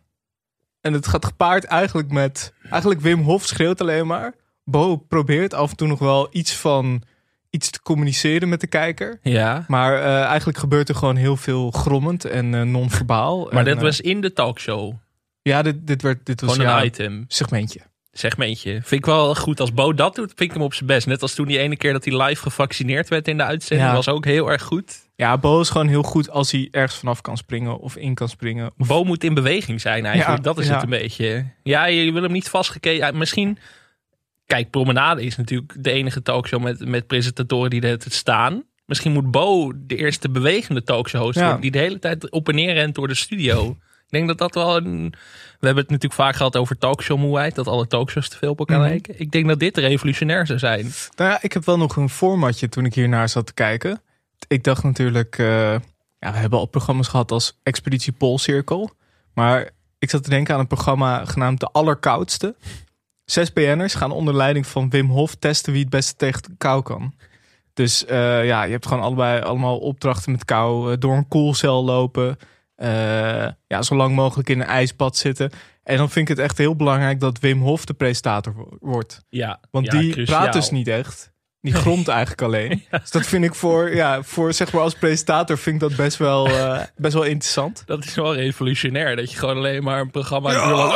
[0.80, 2.52] En het gaat gepaard eigenlijk met...
[2.70, 4.34] Eigenlijk Wim Hof schreeuwt alleen maar.
[4.64, 7.02] Bo probeert af en toe nog wel iets van...
[7.56, 9.18] Iets te communiceren met de kijker.
[9.22, 9.64] Ja.
[9.68, 13.48] Maar eh, eigenlijk gebeurt er gewoon heel veel grommend en eh, non-verbaal.
[13.50, 14.94] Maar En, dat eh, was in de talkshow.
[15.42, 17.24] Ja, dit, dit, werd, dit was Gewoon ja, een item.
[17.28, 17.80] segmentje.
[18.12, 18.70] Segmentje.
[18.72, 19.60] Vind ik wel goed.
[19.60, 21.06] Als Bo dat doet, vind ik hem op zijn best.
[21.06, 23.88] Net als toen die ene keer dat hij live gevaccineerd werd in de uitzending.
[23.88, 23.94] Ja.
[23.94, 25.08] Was ook heel erg goed.
[25.14, 28.28] Ja, Bo is gewoon heel goed als hij ergens vanaf kan springen of in kan
[28.28, 28.70] springen.
[28.78, 30.44] Of, Bo moet in beweging zijn eigenlijk.
[30.44, 31.44] Ja, dat is het een beetje.
[31.62, 33.18] Ja, je wil hem niet vastgekeken.
[33.18, 33.58] Misschien
[34.46, 38.62] Kijk, Promenade is natuurlijk de enige talkshow met, met presentatoren die er staan.
[38.86, 41.42] Misschien moet Bo de eerste bewegende talkshow host Ja.
[41.42, 41.60] worden.
[41.60, 43.70] Die de hele tijd op en neer rent door de studio.
[44.04, 45.14] Ik denk dat dat wel een...
[45.60, 47.54] We hebben het natuurlijk vaak gehad over talkshowmoeheid.
[47.54, 48.88] Dat alle talkshows te veel op elkaar Mhm.
[48.88, 49.20] lijken.
[49.20, 50.92] Ik denk dat dit revolutionair zou zijn.
[51.16, 54.00] Nou ja, ik heb wel nog een formatje toen ik hiernaar zat te kijken.
[54.48, 55.46] Ik dacht natuurlijk, eh,
[56.18, 58.90] ja, we hebben al programma's gehad als Expeditie Poolcirkel.
[59.34, 62.54] Maar ik zat te denken aan een programma genaamd De Allerkoudste.
[63.26, 67.14] Zes BN'ers gaan onder leiding van Wim Hof testen wie het beste tegen kou kan.
[67.74, 70.92] Dus eh, ja, je hebt gewoon allebei allemaal opdrachten met kou.
[70.92, 72.36] eh, door een koelcel lopen.
[72.76, 75.50] eh, ja, zo lang mogelijk in een ijsbad zitten.
[75.82, 79.24] En dan vind ik het echt heel belangrijk dat Wim Hof de presentator wo- wordt.
[79.28, 80.40] Ja, Want ja, die cruciaal.
[80.40, 81.32] praat dus niet echt.
[81.60, 82.84] Die gromt eigenlijk alleen.
[82.90, 86.16] Dus dat vind ik voor, ja, voor zeg maar als presentator vind ik dat best
[86.16, 86.48] wel,
[86.96, 87.82] best wel interessant.
[87.86, 89.16] Dat is wel revolutionair.
[89.16, 90.50] Dat je gewoon alleen maar een programma...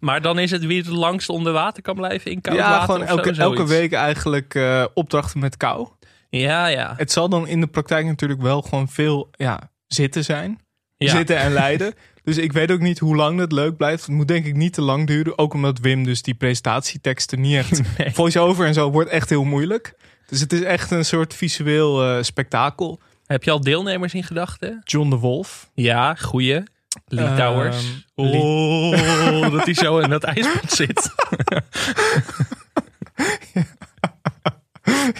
[0.00, 2.84] maar dan is het wie het langst onder water kan blijven in koud ja, water
[2.84, 5.88] gewoon of zo, elke, elke week eigenlijk eh, opdrachten met kou.
[6.30, 6.94] Ja, ja.
[6.96, 10.60] Het zal dan in de praktijk natuurlijk wel gewoon veel ja, zitten zijn.
[10.96, 11.10] Ja.
[11.10, 11.94] Zitten en lijden.
[12.22, 14.06] Dus ik weet ook niet hoe lang het leuk blijft.
[14.06, 15.38] Het moet denk ik niet te lang duren.
[15.38, 17.80] Ook omdat Wim dus die presentatieteksten niet echt...
[18.16, 19.94] Voice-over en zo wordt echt heel moeilijk.
[20.26, 23.00] Dus het is echt een soort visueel eh, spektakel.
[23.26, 24.80] Heb je al deelnemers in gedachten?
[24.84, 25.70] John de Wolf.
[25.74, 26.62] Ja, goeie.
[27.06, 28.06] Lee Ehm, Towers.
[28.14, 31.10] Oh, dat hij zo in dat ijsbad zit.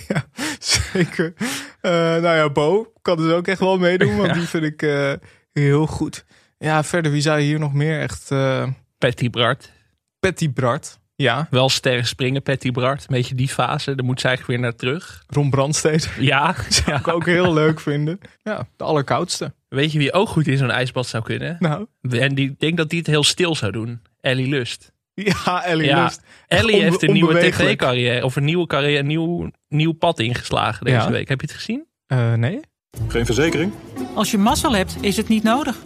[0.08, 0.24] ja,
[0.58, 1.32] zeker.
[1.80, 5.12] Eh, nou ja, Bo kan dus ook echt wel meedoen, want die vind ik eh,
[5.52, 6.24] heel goed.
[6.58, 8.30] Ja, verder, wie zou je hier nog meer echt...
[8.30, 8.66] eh
[8.98, 9.72] Patty Bart.
[10.20, 11.46] Patty Bart, ja.
[11.50, 13.00] Wel sterren springen, Patty Bart.
[13.00, 13.94] Een beetje die fase.
[13.94, 15.22] Daar moet ze eigenlijk weer naar terug.
[15.26, 16.06] Ron Brandstede.
[16.18, 16.54] Ja.
[16.68, 18.18] Zou ik ook heel leuk vinden.
[18.42, 19.54] Ja, de allerkoudste.
[19.68, 21.56] Weet je wie ook goed in zo'n ijsbad zou kunnen?
[21.58, 21.86] Nou.
[22.10, 24.02] En die ik denk dat die het heel stil zou doen.
[24.20, 24.92] Ellie Lust.
[25.14, 26.20] Ja, Ellie Ja, Lust.
[26.46, 28.24] Ellie onbe- heeft een nieuwe tv-carrière.
[28.24, 31.10] Of een nieuwe carrière, een nieuw, nieuw pad ingeslagen deze Ja.
[31.10, 31.28] week.
[31.28, 31.84] Heb je het gezien?
[32.06, 32.60] Eh, nee.
[33.08, 33.72] Geen verzekering?
[34.14, 35.76] Als je mazzel hebt, is het niet nodig.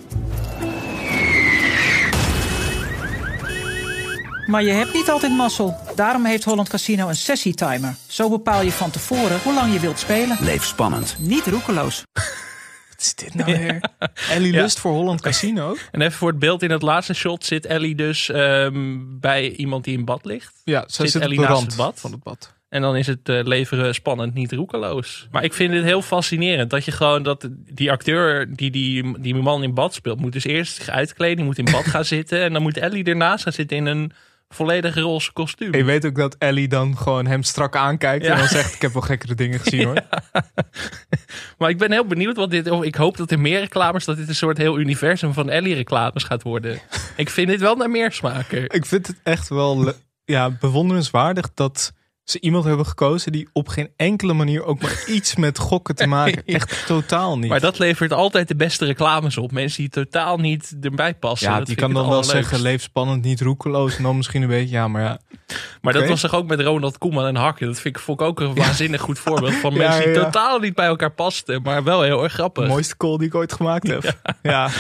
[4.46, 5.76] Maar je hebt niet altijd mazzel.
[5.94, 7.94] Daarom heeft Holland Casino een sessietimer.
[8.08, 10.36] Zo bepaal je van tevoren hoe lang je wilt spelen.
[10.40, 11.16] Leef spannend.
[11.18, 12.02] Niet roekeloos.
[13.02, 13.80] Wat is dit nou weer?
[14.36, 15.76] Ellie Lust voor Holland Casino.
[15.90, 19.84] En even voor het beeld in het laatste shot zit Ellie dus ehm, bij iemand
[19.84, 20.60] die in bad ligt.
[20.64, 22.00] Ja, zij zit Ellie de naast het bad.
[22.00, 22.54] van het bad.
[22.68, 25.28] En dan is het eh, leveren spannend, niet roekeloos.
[25.30, 29.34] Maar ik vind het heel fascinerend dat je gewoon dat die acteur die die, die
[29.34, 32.42] man in bad speelt, moet dus eerst zich uitkleden, moet in bad gaan zitten.
[32.42, 34.12] En dan moet Ellie ernaast gaan zitten in een
[34.54, 35.74] volledig roze kostuum.
[35.74, 38.32] Je weet ook dat Ellie dan gewoon hem strak aankijkt Ja.
[38.32, 40.00] en dan zegt: Ik heb wel gekkere dingen gezien hoor.
[41.58, 42.70] Maar ik ben heel benieuwd wat dit.
[42.70, 45.74] Of ik hoop dat er meer reclames, dat dit een soort heel universum van Ellie
[45.74, 46.80] reclames gaat worden.
[47.16, 48.64] ik vind dit wel naar meer smaken.
[48.70, 49.92] Ik vind het echt wel
[50.24, 51.92] ja, bewonderenswaardig dat
[52.24, 56.06] ze iemand hebben gekozen die op geen enkele manier ook maar iets met gokken te
[56.06, 56.42] maken.
[56.46, 57.50] Echt totaal niet.
[57.50, 59.52] Maar dat levert altijd de beste reclames op.
[59.52, 61.50] Mensen die totaal niet erbij passen.
[61.50, 63.96] ja, Dat die kan dan wel zeggen: leef spannend, niet roekeloos.
[63.96, 65.20] En dan misschien een beetje, ja, maar ja.
[65.80, 67.66] Maar dat was toch ook met Ronald Koeman en Hakken.
[67.66, 70.24] Dat vind ik, vond ik ook een waanzinnig goed voorbeeld van Ja, mensen die ja.
[70.24, 71.62] totaal niet bij elkaar pasten.
[71.62, 72.62] Maar wel heel erg grappig.
[72.64, 74.18] De mooiste call die ik ooit gemaakt heb.
[74.42, 74.70] Ja.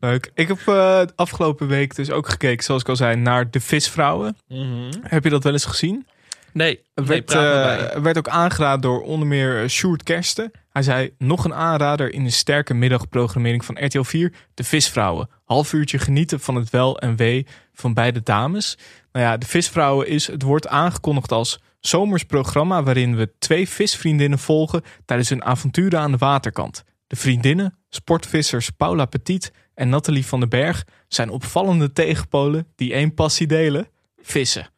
[0.00, 0.30] Leuk.
[0.34, 4.36] Ik heb eh, afgelopen week dus ook gekeken, zoals ik al zei, naar De Visvrouwen.
[4.48, 4.92] Mhm.
[5.02, 6.06] Heb je dat wel eens gezien?
[6.54, 10.50] Nee, Er werd, eh, werd ook aangeraden door onder meer eh, Sjoerd Kersten.
[10.70, 14.32] Hij zei, nog een aanrader in de sterke middagprogrammering van RTL 4.
[14.54, 15.28] De Visvrouwen.
[15.44, 18.78] Half uurtje genieten van het wel en wee van beide dames.
[19.12, 22.82] Nou ja, De Visvrouwen is, het wordt aangekondigd als zomers programma...
[22.82, 26.84] waarin we twee visvriendinnen volgen tijdens hun avonturen aan de waterkant.
[27.06, 30.84] De vriendinnen, sportvissers Paula Petit en Nathalie van den Berg...
[31.08, 33.88] zijn opvallende tegenpolen die één passie delen.
[34.22, 34.72] Vissen.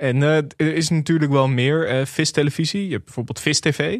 [0.00, 2.86] En eh, er is natuurlijk wel meer eh vistelevisie.
[2.86, 3.98] Je hebt bijvoorbeeld Vis TV.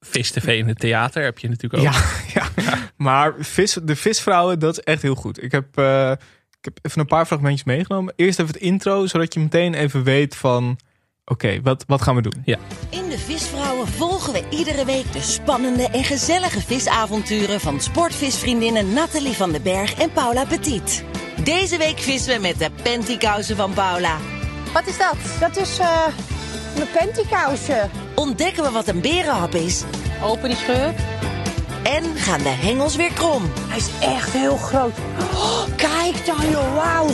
[0.00, 1.92] Vis TV in het theater heb je natuurlijk ook.
[1.92, 2.02] Ja,
[2.34, 2.48] ja.
[2.96, 5.42] maar vis, de visvrouwen, dat is echt heel goed.
[5.42, 6.10] Ik heb, eh,
[6.50, 8.12] ik heb even een paar fragmentjes meegenomen.
[8.16, 10.78] Eerst even het intro, zodat je meteen even weet van...
[11.24, 12.42] Oké, wat, wat gaan we doen?
[12.44, 12.58] Ja.
[12.90, 19.32] In de Visvrouwen volgen we iedere week de spannende en gezellige visavonturen van sportvisvriendinnen Nathalie
[19.32, 21.04] van den Berg en Paula Petit.
[21.44, 24.35] Deze week vissen we met de pantykousen van Paula.
[24.72, 25.16] Wat is dat?
[25.40, 26.06] Dat is eh
[26.76, 27.88] mijn pantykousje.
[28.14, 29.84] Ontdekken we wat een berenhap is.
[30.22, 30.94] Open die scheur.
[31.82, 33.42] En gaan de hengels weer krom.
[33.68, 34.92] Hij is echt heel groot.
[35.34, 37.06] Oh, kijk dan joh, wauw.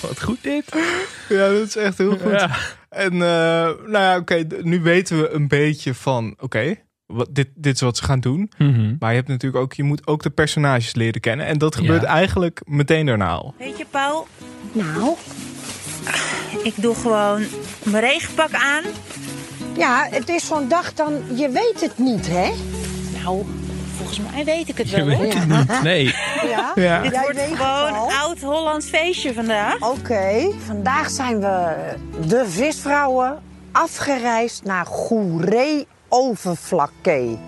[0.00, 0.64] Wat goed dit.
[1.28, 2.30] Ja, dat is echt heel goed.
[2.30, 2.56] Ja.
[2.88, 3.20] En eh,
[3.86, 6.34] nou ja, oké, nu weten we een beetje van...
[6.38, 6.74] Oké,
[7.10, 8.50] wat dit, dit is wat ze gaan doen.
[8.58, 8.94] Mhm.
[8.98, 11.46] Maar je hebt natuurlijk ook, je moet ook de personages leren kennen.
[11.46, 12.08] En dat gebeurt Ja.
[12.08, 13.54] eigenlijk meteen daarna al.
[13.58, 14.26] Weet je, Paul?
[14.72, 15.14] Nou,
[16.62, 17.44] Ik doe gewoon
[17.82, 18.82] mijn regenpak aan.
[19.76, 22.50] Ja, het is zo'n dag dan, je weet het niet, hè?
[23.22, 23.44] Nou,
[23.96, 25.14] volgens mij weet ik het Je wel.
[25.16, 25.22] hoor.
[25.22, 25.82] weet het niet.
[25.82, 26.04] Nee.
[26.48, 27.02] Ja, Ja.
[27.02, 28.10] Dit Jij wordt gewoon al.
[28.10, 29.80] oud-Hollands feestje vandaag.
[29.90, 31.74] Oké, vandaag zijn we
[32.26, 33.38] de visvrouwen
[33.72, 37.38] afgereisd naar Goeree Overflakke.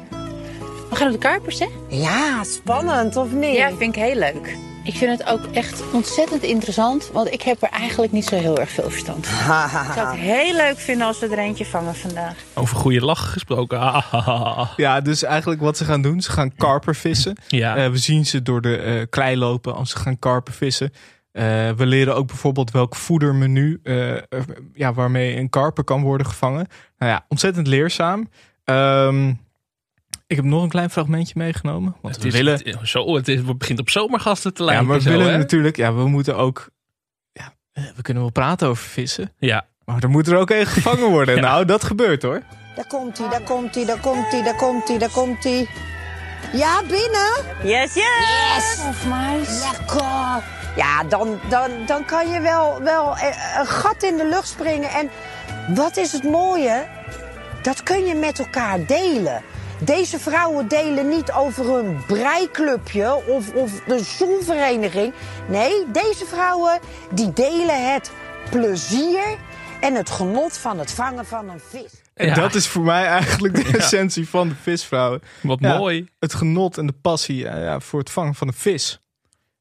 [0.90, 1.66] We gaan op de Karpers, hè?
[1.88, 3.57] Ja, spannend of niet?
[3.57, 4.57] Ja, vind ik heel leuk.
[4.85, 8.59] Ik vind het ook echt ontzettend interessant, want ik heb er eigenlijk niet zo heel
[8.59, 9.64] erg veel verstand van.
[9.87, 12.37] Ik zou het heel leuk vinden als we er eentje vangen vandaag.
[12.55, 13.79] Over goede lachen gesproken.
[13.81, 17.37] Ah, Ja, dus eigenlijk wat ze gaan doen, ze gaan karper vissen.
[17.48, 17.77] Ja.
[17.77, 20.92] Eh, we zien ze door de eh, klei lopen als ze gaan karper vissen.
[21.33, 23.81] Eh, we leren ook bijvoorbeeld welk voedermenu
[24.72, 26.66] ja, waarmee een karper kan worden gevangen.
[26.98, 28.29] Nou ja, ontzettend leerzaam.
[28.64, 29.29] Ehm,
[30.27, 31.96] ik heb nog een klein fragmentje meegenomen.
[32.01, 34.68] Want Het, we is, willen, het, zo, het, is, het begint op zomergasten te ja,
[34.68, 34.87] lijken.
[34.87, 35.38] maar we zo, willen hè?
[35.38, 36.68] natuurlijk, ja, we moeten ook,
[37.33, 39.33] ja, we kunnen wel praten over vissen.
[39.38, 39.66] Ja.
[39.85, 41.40] Maar er moet er ook één gevangen worden.
[41.48, 42.42] Nou, dat gebeurt hoor.
[42.75, 45.68] Daar komt hij, daar komt hij, daar komt hij, daar komt hij, daar komt hij.
[46.53, 47.31] Ja, binnen?
[47.62, 48.05] Yes, yes!
[48.55, 48.85] Yes!
[48.88, 49.62] Of mais.
[49.70, 50.42] Lekker!
[50.77, 54.90] Ja, dan, dan, dan kan je wel, wel eh, een gat in de lucht springen.
[54.90, 55.11] En
[55.75, 56.87] wat is het mooie?
[57.62, 59.42] Dat kun je met elkaar delen.
[59.85, 65.12] Deze vrouwen delen niet over hun breiklubje of, of de zoenvereniging.
[65.48, 66.79] Nee, deze vrouwen
[67.11, 68.11] die delen het
[68.51, 69.37] plezier
[69.81, 72.01] en het genot van het vangen van een vis.
[72.14, 72.35] En Ja.
[72.35, 73.79] dat is voor mij eigenlijk de Ja.
[73.79, 75.20] essentie van de visvrouwen.
[75.42, 76.09] Wat Ja, mooi.
[76.18, 78.98] Het genot en de passie ja, ja, voor het vangen van een vis.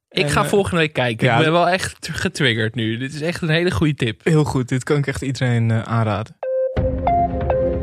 [0.10, 1.28] Ik En, ga eh, volgende week kijken.
[1.28, 2.98] ja, ik ben wel echt getriggerd nu.
[2.98, 4.22] Dit is echt een hele goede tip.
[4.24, 6.36] Heel goed, dit kan ik echt iedereen eh, aanraden.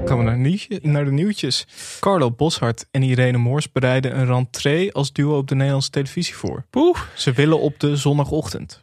[0.09, 1.67] Gaan we naar, nieuwtje, naar de nieuwtjes.
[2.01, 6.65] Carlo Boshart en Irene Moors bereiden een rentree als duo op de Nederlandse televisie voor.
[6.71, 6.99] Poeh.
[7.15, 8.83] Ze willen op de zondagochtend.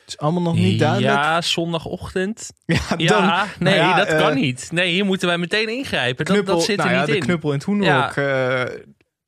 [0.00, 1.12] Het is allemaal nog niet duidelijk.
[1.14, 2.50] Ja, zondagochtend.
[2.66, 4.68] Ja, Ja, nee, nou ja, dat kan eh, niet.
[4.72, 6.24] Nee, hier moeten wij meteen ingrijpen.
[6.24, 7.22] Dat, Knuppel, dat zit er nou ja, niet de in.
[7.22, 8.12] knuppel en het hoenderhok.
[8.16, 8.64] eh,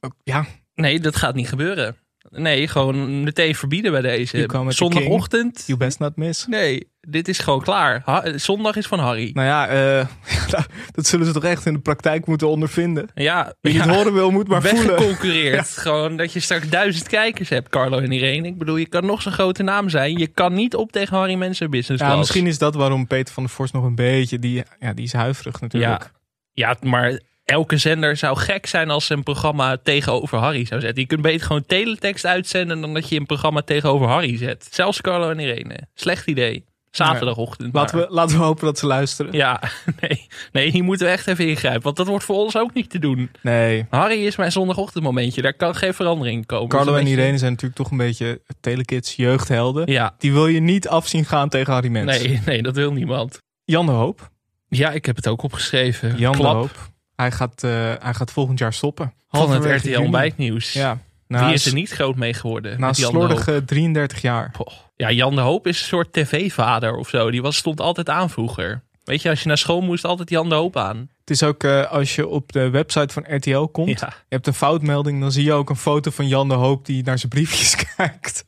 [0.00, 0.44] ook- ja,
[0.74, 1.96] Nee, dat gaat niet gebeuren.
[2.34, 4.48] Nee, gewoon meteen verbieden bij deze.
[4.68, 5.62] Zondagochtend.
[5.66, 6.46] you best not miss.
[6.46, 8.02] Nee, dit is gewoon klaar.
[8.04, 9.30] Ha- zondag is van Harry.
[9.32, 10.06] Nou ja, eh,
[10.94, 13.08] dat zullen ze toch echt in de praktijk moeten ondervinden.
[13.14, 13.94] Ja, Wie het ja.
[13.94, 14.88] horen wil, moet maar voelen.
[14.88, 15.68] Weggeconcurreerd.
[15.86, 18.46] Gewoon dat je straks duizend kijkers hebt, Carlo en Irene.
[18.46, 20.18] Ik bedoel, je kan nog zo'n grote naam zijn.
[20.18, 23.42] Je kan niet op tegen Harry Mensen Business Ja, misschien is dat waarom Peter van
[23.42, 24.38] der Vorst nog een beetje...
[24.38, 26.10] Die, ja, die is huiverig natuurlijk.
[26.52, 30.80] Ja, ja, maar elke zender zou gek zijn als ze een programma tegenover Harry zou
[30.80, 31.00] zetten.
[31.00, 34.68] Je kunt beter gewoon teletext uitzenden dan dat je een programma tegenover Harry zet.
[34.70, 35.78] Zelfs Carlo en Irene.
[35.94, 36.64] Slecht idee.
[36.90, 37.74] Zaterdagochtend.
[37.74, 39.32] Laten we, laten we hopen dat ze luisteren.
[39.32, 39.60] Ja,
[40.00, 40.26] nee.
[40.52, 41.82] nee, hier moeten we echt even ingrijpen.
[41.82, 43.30] Want dat wordt voor ons ook niet te doen.
[43.40, 43.86] Nee.
[43.90, 45.42] Harry is mijn zondagochtendmomentje.
[45.42, 46.68] Daar kan geen verandering in komen.
[46.68, 49.92] Carlo en beetje- Irene zijn natuurlijk toch een beetje telekids, jeugdhelden.
[49.92, 50.14] Ja.
[50.18, 52.22] Die wil je niet afzien gaan tegen Harry Mens.
[52.22, 53.38] Nee, nee, dat wil niemand.
[53.64, 54.30] Jan de Hoop.
[54.68, 56.16] Ja, ik heb het ook opgeschreven.
[56.16, 56.90] Jan Klap de Hoop.
[57.16, 59.12] Hij gaat, eh, hij gaat volgend jaar stoppen.
[59.28, 60.72] van het RTL ontbijtnieuws.
[60.72, 60.98] Ja.
[61.26, 62.80] Wie Nou, is er niet groot mee geworden?
[62.80, 64.50] Na slordige 33 jaar.
[64.50, 64.72] Poh.
[64.96, 67.30] Ja, Jan de Hoop is een soort tv-vader of zo.
[67.30, 68.82] Die was, stond altijd aan vroeger.
[69.04, 71.10] Weet je, als je naar school moest, altijd Jan de Hoop aan.
[71.20, 74.00] Het is ook eh, als je op de website van RTL komt.
[74.00, 74.06] Ja.
[74.06, 75.20] Je hebt een foutmelding.
[75.20, 78.44] Dan zie je ook een foto van Jan de Hoop die naar zijn briefjes kijkt.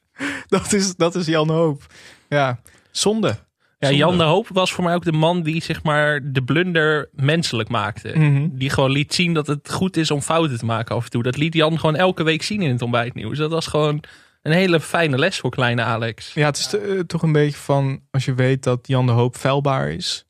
[0.46, 1.87] Dat is, dat is Jan de Hoop.
[2.29, 3.37] Ja, zonde.
[3.85, 4.05] Ja, Zonde.
[4.05, 7.68] Jan de Hoop was voor mij ook de man die zeg maar de blunder menselijk
[7.68, 8.12] maakte.
[8.14, 8.49] Mhm.
[8.53, 11.23] Die gewoon liet zien dat het goed is om fouten te maken af en toe.
[11.23, 13.38] Dat liet Jan gewoon elke week zien in het ontbijtnieuws.
[13.38, 14.03] Dat was gewoon
[14.42, 16.33] een hele fijne les voor kleine Alex.
[16.35, 19.37] Ja, het is eh, toch een beetje van als je weet dat Jan de Hoop
[19.37, 20.25] vuilbaar is.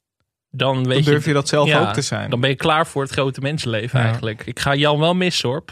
[0.51, 2.31] Dan, weet durf je dat zelf ja, ook te zijn.
[2.31, 4.05] Dan ben je klaar voor het grote mensenleven Ja.
[4.05, 4.43] eigenlijk.
[4.47, 5.65] Ik ga Jan wel missen hoor.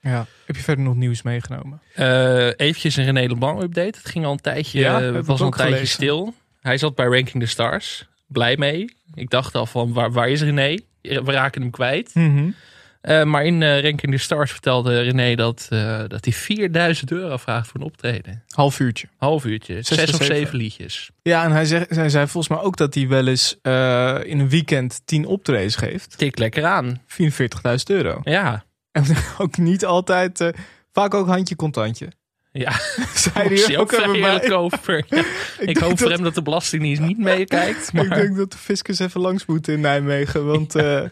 [0.00, 0.26] Ja.
[0.46, 1.80] Heb je verder nog nieuws meegenomen?
[1.94, 3.98] Eh eventjes een René Leblanc update.
[3.98, 5.86] Het ging al een tijdje, Ja, eh, was al een tijdje gelezen.
[5.94, 6.34] stil.
[6.62, 8.08] Hij zat bij Ranking the Stars.
[8.26, 8.96] Blij mee.
[9.14, 10.78] Ik dacht al van waar, waar is René?
[11.00, 12.14] We raken hem kwijt.
[12.14, 12.50] Mhm.
[13.00, 17.36] Eh, maar in eh, Ranking the Stars vertelde René dat, eh, dat hij 4000 euro
[17.36, 18.42] vraagt voor een optreden.
[18.48, 19.08] Half uurtje.
[19.16, 19.74] Half uurtje.
[19.74, 20.56] Zes, Zes of zeven.
[20.56, 21.10] liedjes.
[21.22, 23.58] Ja, en hij, zegt, hij zei volgens mij ook dat hij wel eens
[24.24, 26.18] in een weekend 10 optredens geeft.
[26.18, 27.00] Tik lekker aan.
[27.06, 27.26] 44.000
[27.86, 28.20] euro.
[28.22, 28.64] Ja.
[28.90, 29.04] En
[29.38, 30.50] ook niet altijd,
[30.92, 32.08] vaak ook handje contantje.
[32.52, 32.72] Ja,
[33.14, 34.52] Zei hij ook ook bij.
[34.52, 35.04] over.
[35.08, 35.24] Ja.
[35.58, 37.92] Ik, hoop voor dat- hem dat de Belastingdienst niet meekijkt.
[37.92, 38.04] Maar...
[38.04, 40.46] Ik denk dat de fiscus even langs moet in Nijmegen.
[40.46, 41.02] Want eh,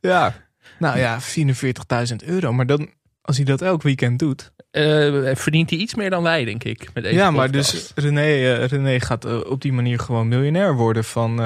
[0.00, 0.34] ja,
[0.78, 2.52] nou ja, 44.000 euro.
[2.52, 2.90] Maar dan,
[3.22, 4.52] als hij dat elk weekend doet.
[4.70, 6.88] Eh, verdient hij iets meer dan wij, denk ik.
[6.94, 11.04] Met deze ja, maar dus René, eh, René gaat op die manier gewoon miljonair worden
[11.04, 11.36] van,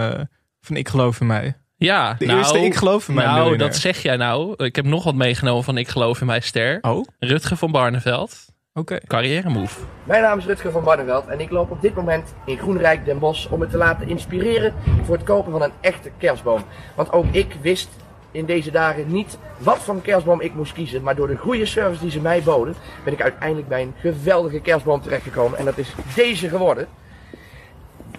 [0.60, 1.54] van Ik Geloof in Mij.
[1.76, 3.68] Ja, De nou, eerste Ik Geloof in Mij Nou, miljonair.
[3.68, 4.64] dat zeg jij nou.
[4.64, 6.78] Ik heb nog wat meegenomen van Ik geloof in mij ster.
[6.80, 7.06] Oh?
[7.18, 8.48] Rutger van Barneveld.
[8.74, 8.98] Oké.
[9.06, 9.80] Carrière move.
[10.04, 13.18] Mijn naam is Rutger van Barneveld en ik loop op dit moment in Groenrijk Den
[13.18, 16.62] Bosch om me te laten inspireren voor het kopen van een echte kerstboom.
[16.94, 17.88] Want ook ik wist
[18.30, 21.02] in deze dagen niet wat voor kerstboom ik moest kiezen.
[21.02, 24.60] Maar door de goede service die ze mij boden, ben ik uiteindelijk bij een geweldige
[24.60, 25.58] kerstboom terechtgekomen.
[25.58, 26.88] En dat is deze geworden.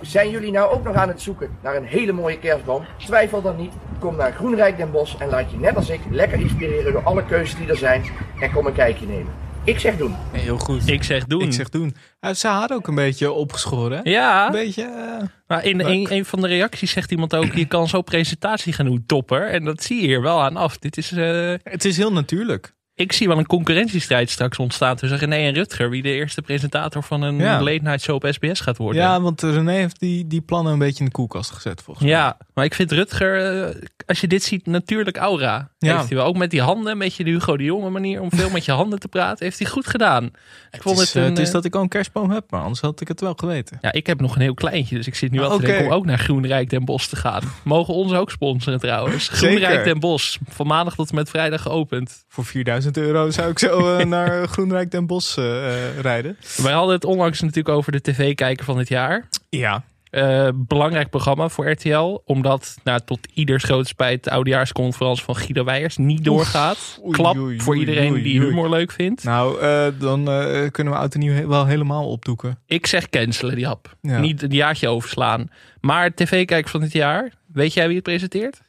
[0.01, 2.85] Zijn jullie nou ook nog aan het zoeken naar een hele mooie kerstboom?
[2.97, 3.73] Twijfel dan niet.
[3.99, 7.25] Kom naar Groenrijk Den Bosch en laat je net als ik lekker inspireren door alle
[7.25, 8.03] keuzes die er zijn.
[8.39, 9.49] En kom een kijkje nemen.
[9.63, 10.15] Ik zeg doen.
[10.31, 10.87] Heel goed.
[10.89, 11.41] Ik zeg doen.
[11.41, 11.95] Ik zeg doen.
[12.21, 13.97] Uh, ze had ook een beetje opgeschoren.
[14.03, 14.09] hè?
[14.09, 14.45] Ja.
[14.45, 14.83] Een beetje.
[14.83, 18.73] eh, Maar in een, een van de reacties zegt iemand ook: je kan zo presentatie
[18.73, 19.47] gaan doen, topper.
[19.49, 20.77] En dat zie je hier wel aan af.
[20.77, 21.11] Dit is.
[21.11, 22.73] eh, het is heel natuurlijk.
[23.01, 25.89] Ik zie wel een concurrentiestrijd straks ontstaan tussen René en Rutger.
[25.89, 27.61] Wie de eerste presentator van een Ja.
[27.61, 29.01] late night show op SBS gaat worden.
[29.01, 32.15] Ja, want René heeft die, die plannen een beetje in de koelkast gezet volgens mij.
[32.15, 35.69] Ja, maar ik vind Rutger, eh, als je dit ziet, natuurlijk aura.
[35.79, 35.95] Ja.
[35.95, 36.25] Heeft hij wel.
[36.25, 38.71] Ook met die handen, een beetje de Hugo de Jonge manier om veel met je
[38.71, 39.45] handen te praten.
[39.45, 40.23] Heeft hij goed gedaan.
[40.71, 42.31] Ik vond Het het, is, eh, een, het is eh, dat ik al een kerstboom
[42.31, 43.77] heb, maar anders had ik het wel geweten.
[43.81, 45.65] Ja, ik heb nog een heel kleintje, dus ik zit nu al te Oké.
[45.65, 47.41] denken om ook naar Groenrijk Den Bosch te gaan.
[47.63, 49.27] Mogen ons ook sponsoren trouwens.
[49.29, 52.23] Groenrijk Den Bosch, van maandag tot en met vrijdag geopend.
[52.27, 56.37] Voor 4000 euro zou ik zo eh, naar Groenrijk Den Bosch eh, eh, rijden.
[56.57, 59.27] Wij hadden het onlangs natuurlijk over de tv-kijker van het jaar.
[59.49, 59.83] Ja.
[60.55, 65.97] Belangrijk programma voor RTL, omdat nou, tot ieders grote spijt de oudejaarsconferentie van Guido Weijers
[65.97, 66.99] niet doorgaat.
[67.03, 69.23] Oei, Klap oei, voor iedereen die humor leuk vindt.
[69.23, 69.61] Nou,
[69.97, 70.23] dan
[70.71, 72.59] kunnen we oud en nieuw wel helemaal opdoeken.
[72.65, 73.95] Ik zeg cancelen die hap.
[74.01, 74.19] Ja.
[74.19, 75.49] Niet een jaartje overslaan.
[75.81, 78.61] Maar tv-kijker van het jaar, weet jij wie het presenteert?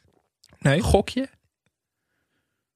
[0.59, 0.81] Nee.
[0.81, 1.27] Gokje?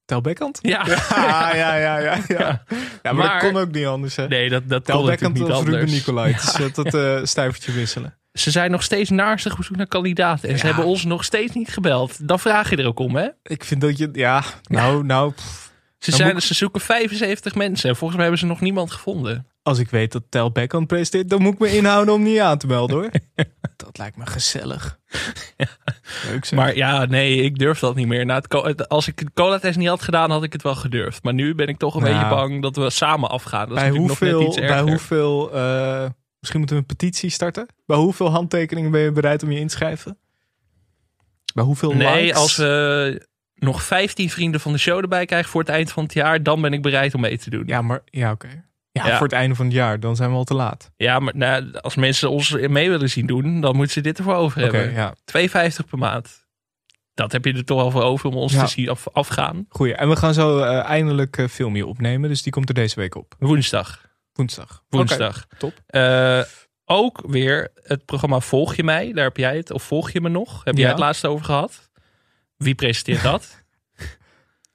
[0.08, 0.60] Tel Beckhand?
[0.62, 0.86] Ja.
[1.15, 2.20] Ja, ja, ja, ja.
[2.28, 2.38] ja.
[2.38, 2.63] ja
[3.04, 4.28] maar, Maar- dat kon ook niet anders, hè?
[4.28, 5.76] Nee, dat, dat Tel kon Beckhand niet anders.
[5.78, 6.34] Ruben Nicolai.
[6.34, 8.17] Het is dat eh stuivertje wisselen.
[8.34, 10.50] Ze zijn nog steeds naarstig op zoek naar kandidaten.
[10.50, 12.28] En ze hebben ons nog steeds niet gebeld.
[12.28, 13.28] Dan vraag je er ook om, hè?
[13.43, 14.10] Ik vind dat je...
[14.13, 15.32] Ja, nou, nou...
[15.32, 15.72] pff.
[16.00, 17.89] Ze, zijn, ze zoeken 75 mensen.
[17.89, 19.48] En volgens mij hebben ze nog niemand gevonden.
[19.68, 22.58] Als ik weet dat Tel Beckhand presenteert, dan moet ik me inhouden om niet aan
[22.58, 23.10] te melden, hoor.
[23.76, 25.00] dat lijkt me gezellig.
[26.28, 26.60] Leuk zeg.
[26.60, 28.26] Maar ja, nee, ik durf dat niet meer.
[28.26, 31.24] Na het, als ik de cola-test niet had gedaan, had ik het wel gedurfd.
[31.24, 32.14] Maar nu ben ik toch een Nou.
[32.14, 33.70] beetje bang dat we samen afgaan.
[33.70, 36.06] Dat is bij natuurlijk nog hoeveel, net iets bij hoeveel eh,
[36.40, 37.68] misschien moeten we een petitie starten.
[37.86, 40.18] Bij hoeveel handtekeningen ben je bereid om je in te schrijven?
[41.54, 42.38] Bij hoeveel Nee, likes?
[42.38, 46.14] als we nog 15 vrienden van de show erbij krijgen voor het eind van het
[46.14, 47.64] jaar, dan ben ik bereid om mee te doen.
[47.66, 48.66] Ja, maar ja, oké.
[48.98, 49.18] Ja, Ja.
[49.18, 50.92] voor het einde van het jaar, dan zijn we al te laat.
[50.98, 54.36] Ja, maar nou, als mensen ons mee willen zien doen, dan moeten ze dit ervoor
[54.36, 54.94] over Oké, hebben.
[54.94, 55.16] ja.
[55.26, 56.46] 2,50 per maand.
[57.14, 58.64] Dat heb je er toch al voor over om ons Ja.
[58.64, 59.66] te zien af, afgaan.
[59.70, 59.94] Goeie.
[59.96, 63.16] En we gaan zo eh, eindelijk uh, filmpje opnemen, dus die komt er deze week
[63.16, 63.36] op.
[63.40, 64.06] Woensdag.
[64.34, 64.84] Woensdag.
[64.90, 65.44] Woensdag.
[65.46, 65.74] Oké, top.
[65.88, 66.42] Eh,
[66.86, 69.14] ook weer het programma Volg je mij.
[69.14, 70.64] Daar heb jij het, of volg je me nog?
[70.64, 70.90] Heb jij Ja.
[70.92, 71.90] het laatst over gehad?
[72.58, 73.64] Wie presenteert dat?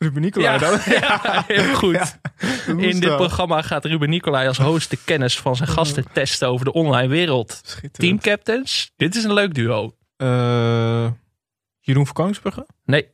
[0.02, 0.78] Ruben Nicolai Ja, dan?
[1.00, 2.18] ja, heel goed.
[2.66, 6.64] In dit programma gaat Ruben Nicolai als host de kennis van zijn gasten testen over
[6.64, 7.80] de online wereld.
[7.92, 9.96] Team captains, dit is een leuk duo.
[10.16, 11.10] Eh,
[11.80, 12.66] Jeroen van?
[12.84, 13.08] Nee,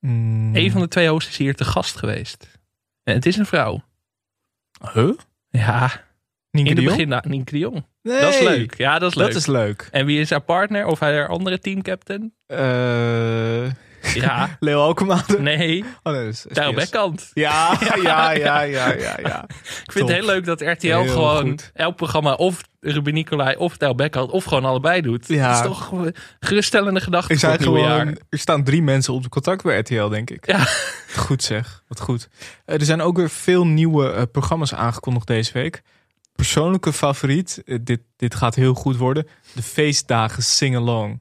[0.00, 2.58] Mm, een van de twee hosts is hier te gast geweest.
[3.02, 3.82] En het is een vrouw.
[4.92, 5.12] Huh?
[5.48, 6.04] Ja,
[6.50, 7.86] Nienke in de het begin nou, Nienke de Jong.
[8.02, 8.20] Nee.
[8.20, 8.76] Dat is leuk.
[8.76, 9.26] Ja, dat is leuk.
[9.26, 9.88] Dat is leuk.
[9.90, 12.34] En wie is haar partner of haar andere teamcaptain?
[12.46, 13.70] Eh
[14.14, 15.40] Ja, Leo Alkemaande?
[15.40, 16.72] nee, Oh, nee, is Tijl.
[16.72, 17.30] Bekkant.
[17.34, 19.44] Ja, ja, ja, ja, ja, ja.
[19.84, 23.94] Ik vind het heel leuk dat RTL gewoon elk programma of Ruben Nicolai of Tijl
[23.94, 25.28] Bekkant of gewoon allebei doet.
[25.28, 25.48] Ja.
[25.62, 27.98] Dat is toch geruststellende gedachte voor zijn het nieuwe jaar.
[28.00, 30.46] gewoon, er staan drie mensen op de contact bij RTL, denk ik.
[30.46, 30.66] Ja.
[31.16, 32.28] Goed zeg, wat goed.
[32.64, 35.82] Eh, er zijn ook weer veel nieuwe eh, programma's aangekondigd deze week.
[36.34, 39.26] Persoonlijke favoriet, eh, dit, dit gaat heel goed worden.
[39.52, 41.20] De feestdagen Sing Along.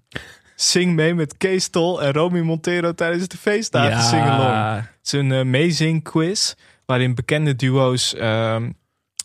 [0.56, 4.30] Zing mee met Kees Tol en Romy Montero tijdens de feestdagen Ja.
[4.30, 4.78] Along.
[4.78, 6.54] Het is een amazing quiz
[6.86, 8.72] waarin bekende duo's ehm,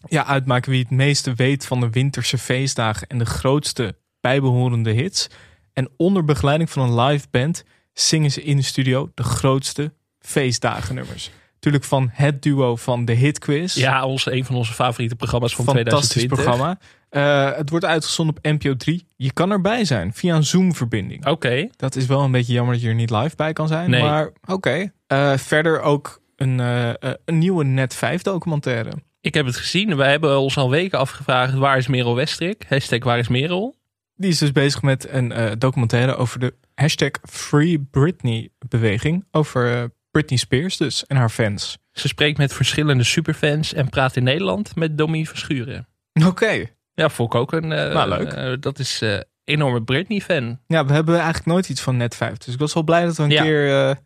[0.09, 5.27] ja, uitmaken wie het meeste weet van de winterse feestdagen en de grootste bijbehorende hits.
[5.73, 11.31] En onder begeleiding van een live band zingen ze in de studio de grootste feestdagennummers.
[11.55, 13.75] Natuurlijk van het duo van de Hit Quiz.
[13.75, 16.45] Ja, ons, een van onze favoriete programma's van Fantastisch 2020.
[16.45, 16.79] programma.
[17.11, 19.07] Eh, het wordt uitgezonden op NPO 3.
[19.17, 21.27] Je kan erbij zijn via een Zoom-verbinding.
[21.27, 21.69] Oké.
[21.77, 23.91] Dat is wel een beetje jammer dat je er niet live bij kan zijn.
[23.91, 24.03] Nee.
[24.03, 24.93] Maar oké.
[25.07, 28.93] Eh, verder ook een, eh, een nieuwe Net 5 documentaire.
[29.21, 29.97] Ik heb het gezien.
[29.97, 32.65] Wij hebben ons al weken afgevraagd waar is Merel Westrik?
[32.69, 33.77] Hashtag waar is Merel?
[34.15, 39.25] Die is dus bezig met een documentaire over de hashtag Free Britney beweging.
[39.31, 41.79] Over Britney Spears dus en haar fans.
[41.93, 45.89] Ze spreekt met verschillende superfans en praat in Nederland met Domie Verschuren.
[46.27, 46.69] Oké.
[47.01, 47.73] Ja, vond ik ook een...
[47.73, 48.33] eh, Nou, leuk.
[48.33, 50.61] eh, dat is eh enorme Britney-fan.
[50.67, 52.37] Ja, we hebben eigenlijk nooit iets van Net 5.
[52.39, 53.43] Dus ik was wel blij dat we een Ja.
[53.43, 53.89] keer...
[53.89, 53.97] eh,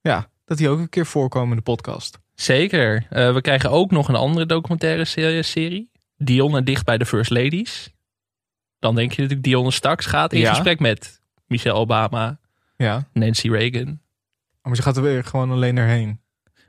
[0.00, 2.18] ja, dat die ook een keer voorkomen in de podcast.
[2.34, 3.06] Zeker.
[3.10, 5.42] Eh, we krijgen ook nog een andere documentaire serie.
[5.42, 5.90] serie.
[6.16, 7.92] Dionne dicht bij de First Ladies.
[8.78, 10.48] Dan denk je natuurlijk Dionne straks gaat in Ja.
[10.50, 12.38] gesprek met Michelle Obama,
[12.76, 13.08] Ja.
[13.12, 13.88] Nancy Reagan.
[13.88, 16.20] Oh, maar ze gaat er weer gewoon alleen erheen.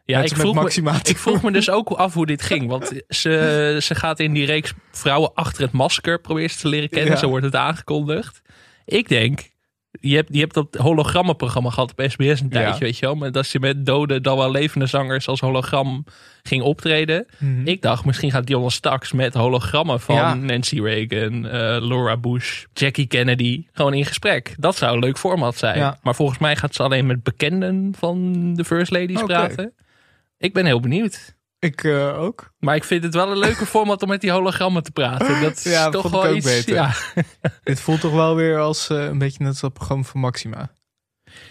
[0.05, 2.67] Ja, ik vroeg, me, ik vroeg me dus ook af hoe dit ging.
[2.73, 6.89] Want ze, ze gaat in die reeks vrouwen achter het masker proberen ze te leren
[6.89, 7.11] kennen.
[7.11, 7.17] Ja.
[7.17, 8.41] Zo wordt het aangekondigd.
[8.85, 9.49] Ik denk,
[9.99, 12.79] je hebt, je hebt dat hologrammenprogramma gehad op SBS een tijdje, Ja.
[12.79, 13.15] weet je wel.
[13.15, 16.05] Maar dat je met dode, dan wel levende zangers als hologram
[16.43, 17.25] ging optreden.
[17.37, 17.67] Mhm.
[17.67, 20.33] Ik dacht, misschien gaat Dionne straks met hologrammen van Ja.
[20.33, 21.51] Nancy Reagan, eh,
[21.87, 24.55] Laura Bush, Jackie Kennedy gewoon in gesprek.
[24.59, 25.77] Dat zou een leuk format zijn.
[25.77, 25.97] Ja.
[26.01, 29.73] Maar volgens mij gaat ze alleen met bekenden van de First Ladies praten.
[30.37, 31.35] Ik ben heel benieuwd.
[31.59, 32.53] Ik eh, ook.
[32.59, 35.41] Maar ik vind het wel een leuke format om met die hologrammen te praten.
[35.41, 36.45] Dat is Ja, toch wel iets.
[36.45, 36.73] beter.
[36.73, 36.93] Ja.
[37.63, 40.69] Dit voelt toch wel weer als eh, een beetje net als dat programma van Maxima.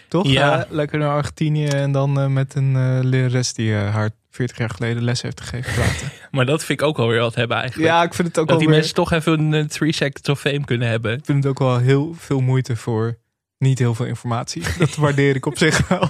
[0.07, 0.27] Toch?
[0.27, 0.63] Ja.
[0.65, 5.21] Eh, lekker naar Argentinië en dan met een lerares die haar 40 jaar geleden les
[5.21, 6.11] heeft gegeven praten.
[6.31, 7.89] Maar dat vind ik ook wel weer wat hebben eigenlijk.
[7.89, 10.29] ja, ik vind het ook dat die weer- mensen toch even een eh, three seconds
[10.29, 11.13] of fame kunnen hebben.
[11.13, 13.17] Ik vind het ook wel heel veel moeite voor
[13.57, 14.63] niet heel veel informatie.
[14.79, 16.09] Dat waardeer ik op zich wel.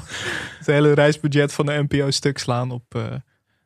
[0.57, 3.03] Het hele reisbudget van de NPO stuk slaan op, eh,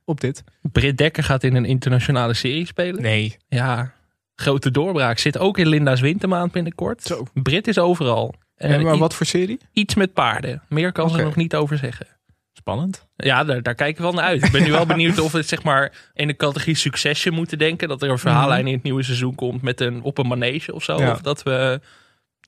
[0.06, 0.44] op dit.
[0.62, 3.02] Britt Dekker gaat in een internationale serie spelen.
[3.02, 3.38] Nee.
[3.48, 3.94] Ja,
[4.36, 5.18] grote doorbraak.
[5.18, 7.04] Zit ook in Linda's Wintermaand binnenkort.
[7.04, 7.26] Zo.
[7.34, 8.34] Brit is overal.
[8.56, 9.60] En maar i- wat voor serie?
[9.74, 10.62] Iets met paarden.
[10.70, 12.08] Meer kan ze nog niet over zeggen.
[12.54, 13.08] Spannend.
[13.16, 14.46] Ja, daar, daar kijk ik wel naar uit.
[14.46, 17.58] Ik ben nu wel benieuwd of we het zeg maar in de categorie Succession moeten
[17.58, 17.88] denken.
[17.88, 20.84] Dat er een verhaallijn in het nieuwe seizoen komt met een, op een manege of
[20.84, 20.94] zo.
[20.96, 21.04] Mhm.
[21.04, 21.12] Ja.
[21.12, 21.82] Of dat we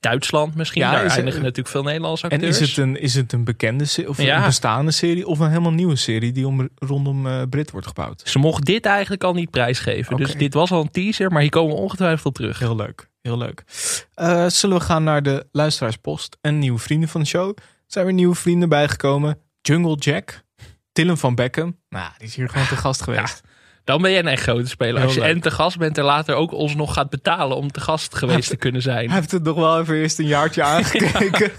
[0.01, 0.81] Duitsland misschien.
[0.81, 2.59] Ja, daar het- eindigen natuurlijk veel Nederlandse En acteurs.
[2.59, 4.37] is het een, is het een bekende of Ja.
[4.37, 8.21] een bestaande serie of een helemaal nieuwe serie die om, rondom eh Brit wordt gebouwd?
[8.25, 10.17] Ze mocht dit eigenlijk al niet prijsgeven.
[10.17, 12.59] Dus dit was al een teaser, maar hier komen we ongetwijfeld terug.
[12.59, 13.63] Heel leuk, heel leuk.
[14.13, 17.47] Eh, zullen we gaan naar de luisteraarspost en nieuwe vrienden van de show?
[17.57, 19.37] Er zijn weer nieuwe vrienden bijgekomen.
[19.61, 20.43] Jungle Jack,
[20.91, 21.77] Dylan van Beckham.
[21.89, 23.41] Nou, die is hier gewoon te gast geweest.
[23.83, 24.95] Dan ben je een echt grote speler.
[24.95, 25.29] Heel Als je leuk.
[25.29, 28.49] en te gast bent en later ook ons nog gaat betalen om te gast geweest
[28.49, 29.05] te kunnen zijn.
[29.07, 31.51] Hij heeft het nog wel even eerst een jaartje aangekeken.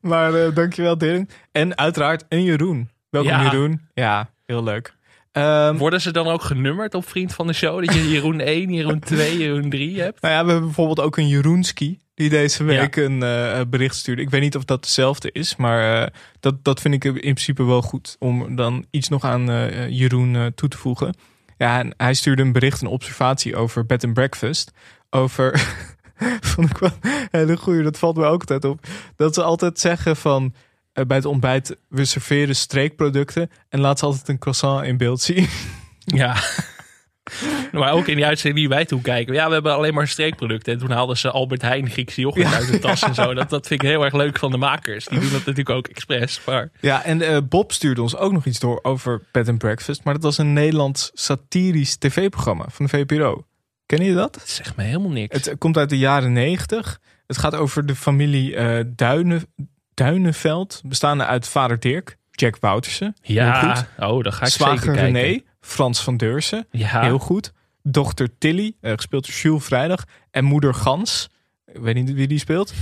[0.00, 1.28] maar eh, dankjewel Dylan.
[1.52, 2.90] En uiteraard een Jeroen.
[3.10, 3.42] Welkom Ja.
[3.42, 3.88] Jeroen.
[3.94, 4.94] Ja, heel leuk.
[5.32, 7.84] Ehm, Worden ze dan ook genummerd op Vriend van de Show?
[7.84, 10.20] Dat je Jeroen 1, Jeroen 2, Jeroen 3 hebt?
[10.20, 14.22] Nou ja, we hebben bijvoorbeeld ook een Jeroenski die deze week een eh, bericht stuurde.
[14.22, 16.08] Ik weet niet of dat hetzelfde is, maar eh,
[16.40, 20.52] dat, dat vind ik in principe wel goed om dan iets nog aan eh, Jeroen
[20.54, 21.14] toe te voegen.
[21.58, 24.72] Ja, en hij stuurde een bericht, een observatie over bed and breakfast.
[25.10, 25.58] Over,
[26.50, 28.86] vond ik wel een hele goeie, dat valt me ook altijd op.
[29.16, 30.54] Dat ze altijd zeggen van,
[30.92, 35.48] bij het ontbijt, we serveren streekproducten en laat ze altijd een croissant in beeld zien.
[36.04, 36.36] Ja.
[37.72, 39.34] Maar ook in die uitzending die wij toen kijken.
[39.34, 40.72] Ja, we hebben alleen maar streekproducten.
[40.72, 43.34] En toen haalden ze Albert Heijn Griekse yoghurt uit de tas en zo.
[43.34, 45.06] Dat, dat vind ik heel erg leuk van de makers.
[45.06, 46.40] Die doen dat natuurlijk ook expres.
[46.46, 50.04] Maar Ja, en eh, Bob stuurde ons ook nog iets door over Bed and Breakfast.
[50.04, 53.46] Maar dat was een Nederlands satirisch tv-programma van de VPRO.
[53.86, 54.34] Ken je dat?
[54.34, 55.36] dat zegt me helemaal niks.
[55.36, 57.00] Het eh, komt uit de jaren negentig.
[57.26, 59.42] Het gaat over de familie eh Duinen,
[59.94, 60.80] Duinenveld.
[60.84, 63.16] Bestaande uit vader Dirk, Jack Woutersen.
[63.20, 63.86] heel ja, goed.
[64.08, 65.20] oh, dat ga ik Zwager zeker kijken.
[65.20, 66.66] René, Frans van Deursen.
[66.70, 67.00] Ja.
[67.00, 67.52] Heel goed.
[67.82, 70.04] Dochter Tilly, eh, gespeeld door Jules Vrijdag.
[70.30, 71.30] En moeder Gans.
[71.66, 72.72] Ik weet niet wie die speelt.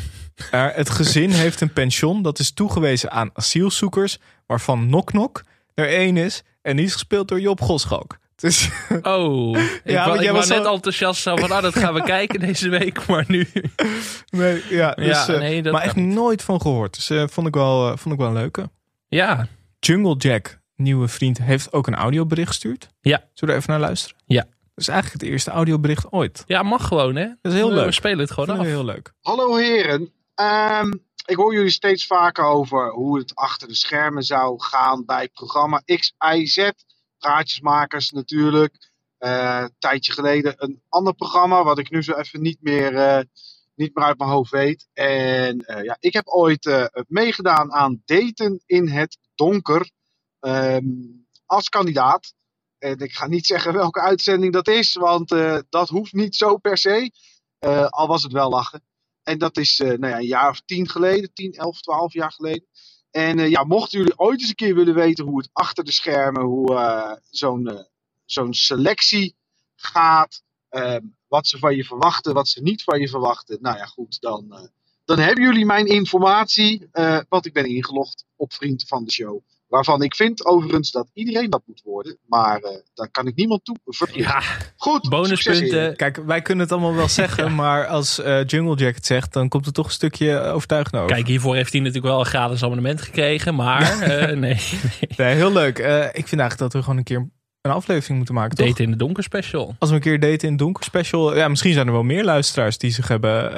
[0.50, 2.22] Eh, het gezin heeft een pension.
[2.22, 4.18] Dat is toegewezen aan asielzoekers.
[4.46, 5.42] Waarvan Nok Nok
[5.74, 6.42] er één is.
[6.62, 8.18] En die is gespeeld door Job Goschalk.
[8.40, 8.70] Dus,
[9.02, 12.40] Oh, ik, Ja, was was net zo- enthousiast zo van, ah, dat gaan we kijken
[12.40, 13.06] deze week.
[13.06, 13.48] Maar nu...
[14.30, 16.94] nee, ja, dus, Ja, eh, nee, dat maar echt nooit van gehoord.
[16.94, 18.70] Dus eh, vond, ik wel, eh, vond ik wel een leuke.
[19.08, 19.46] Ja,
[19.78, 22.88] Jungle Jack, nieuwe vriend, heeft ook een audiobericht gestuurd.
[23.00, 24.16] ja, Zullen we er even naar luisteren?
[24.26, 24.46] ja.
[24.74, 26.42] Dat is eigenlijk het eerste audiobericht ooit.
[26.46, 27.26] Ja, mag gewoon, hè?
[27.42, 27.84] Dat is heel We- leuk.
[27.84, 28.70] We spelen het gewoon Vinden af.
[28.72, 29.12] heel leuk.
[29.20, 30.12] Hallo heren.
[30.34, 30.92] Ehm,
[31.26, 35.82] ik hoor jullie steeds vaker over hoe het achter de schermen zou gaan bij programma
[35.96, 36.70] X, Y, Z.
[37.20, 38.90] Praatjesmakers natuurlijk.
[39.18, 43.24] Eh, een tijdje geleden een ander programma, wat ik nu zo even niet meer, eh,
[43.74, 44.88] niet meer uit mijn hoofd weet.
[44.92, 49.90] En eh, ja, ik heb ooit meegedaan aan Daten in het Donker
[50.40, 50.84] ehm,
[51.46, 52.34] als kandidaat.
[52.78, 55.28] En ik ga niet zeggen welke uitzending dat is, want
[55.68, 57.12] dat hoeft niet zo per se.
[57.88, 58.82] Al was het wel lachen.
[59.22, 62.66] En dat is nou ja, een jaar of tien geleden, 10, 11, 12 jaar geleden.
[63.10, 65.92] En eh, ja, mochten jullie ooit eens een keer willen weten hoe het achter de
[65.92, 67.84] schermen, hoe eh, zo'n eh,
[68.24, 69.36] zo'n selectie
[69.76, 73.58] gaat, ehm, wat ze van je verwachten, wat ze niet van je verwachten.
[73.60, 74.70] Nou ja, goed, dan,
[75.04, 76.88] dan hebben jullie mijn informatie,
[77.28, 81.50] want ik ben ingelogd op Vriend van de Show Waarvan ik vind overigens dat iedereen
[81.50, 82.18] dat moet worden.
[82.26, 84.32] Maar uh, daar kan ik niemand toe verplichten.
[84.32, 84.42] Ja,
[84.76, 85.96] Goed, bonuspunten.
[85.96, 89.48] Kijk, wij kunnen het allemaal wel zeggen, maar als uh, Jungle Jack het zegt, dan
[89.48, 91.14] komt er toch een stukje overtuigend over.
[91.14, 94.58] Kijk, hiervoor heeft hij natuurlijk wel een gratis abonnement gekregen, maar uh, nee, nee.
[95.16, 95.34] nee.
[95.34, 95.78] heel leuk.
[96.12, 97.28] ik vind eigenlijk dat we gewoon een keer
[97.60, 98.78] een aflevering moeten maken, Date toch?
[98.78, 99.76] in de donker special.
[99.78, 101.36] Als we een keer Date in het donker special...
[101.36, 103.52] Ja, misschien zijn er wel meer luisteraars die zich hebben,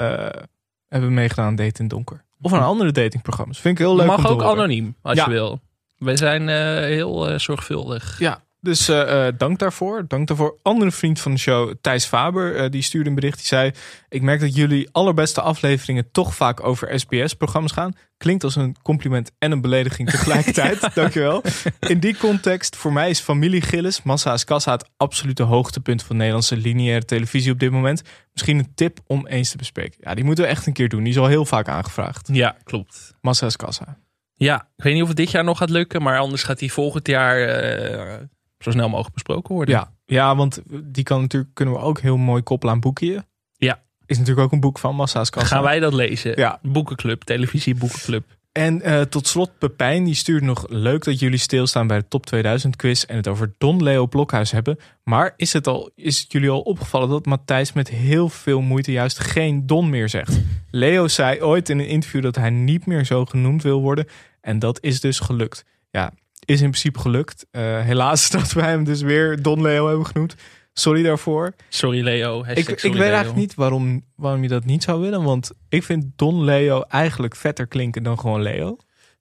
[0.89, 2.25] hebben meegedaan aan Date in het donker.
[2.41, 3.61] Of aan andere datingprogramma's.
[3.61, 4.57] Vind ik heel leuk Mag om te ook horen.
[4.57, 5.25] anoniem, als ja.
[5.25, 5.61] je wil.
[6.03, 6.57] Wij zijn uh,
[6.97, 8.19] heel uh, zorgvuldig.
[8.19, 10.05] Ja, dus uh, dank daarvoor.
[10.09, 10.59] Dank daarvoor.
[10.63, 13.37] Andere vriend van de show, Thijs Faber, die stuurde een bericht.
[13.37, 13.73] Die zei,
[14.09, 17.93] ik merk dat jullie allerbeste afleveringen toch vaak over SBS-programma's gaan.
[18.17, 20.89] Klinkt als een compliment en een belediging tegelijkertijd.
[20.95, 21.43] Dankjewel.
[21.89, 26.17] In die context, voor mij is Familie Gillis, Massa is Kassa het absolute hoogtepunt van
[26.17, 28.03] Nederlandse lineaire televisie op dit moment.
[28.33, 29.99] Misschien een tip om eens te bespreken.
[30.01, 31.03] Ja, die moeten we echt een keer doen.
[31.03, 32.29] Die is al heel vaak aangevraagd.
[32.33, 33.15] Ja, klopt.
[33.21, 33.99] Massa is Kassa.
[34.43, 36.73] Ja, ik weet niet of het dit jaar nog gaat lukken, maar anders gaat die
[36.73, 38.15] volgend jaar uh,
[38.59, 39.75] zo snel mogelijk besproken worden.
[39.75, 43.25] Ja, ja, want die kan natuurlijk, kunnen we ook heel mooi koppelen aan boekje.
[43.57, 43.83] Ja.
[44.07, 45.55] Is natuurlijk ook een boek van Massa's Kassa.
[45.55, 46.39] Gaan wij dat lezen?
[46.39, 46.59] Ja.
[46.63, 48.25] Boekenclub, televisie boekenclub.
[48.53, 52.27] En uh, tot slot Pepijn, die stuurt nog leuk dat jullie stilstaan bij de top
[52.27, 54.79] 2000 quiz en het over Don Leo Blokhuis hebben.
[55.05, 58.93] Maar is het, al, is het jullie al opgevallen dat Matthijs met heel veel moeite
[58.93, 60.41] juist geen Don meer zegt?
[60.71, 64.07] Leo zei ooit in een interview dat hij niet meer zo genoemd wil worden.
[64.43, 65.65] En dat is dus gelukt.
[65.91, 66.13] Ja,
[66.45, 67.47] is in principe gelukt.
[67.53, 70.35] Uh, helaas dat wij hem dus weer Don Leo hebben genoemd.
[70.73, 71.55] Sorry daarvoor.
[71.69, 72.39] Sorry Leo.
[72.39, 73.03] Ik, sorry ik weet Leo.
[73.03, 75.23] eigenlijk niet waarom, waarom je dat niet zou willen.
[75.23, 78.77] Want ik vind Don Leo eigenlijk vetter klinken dan gewoon Leo.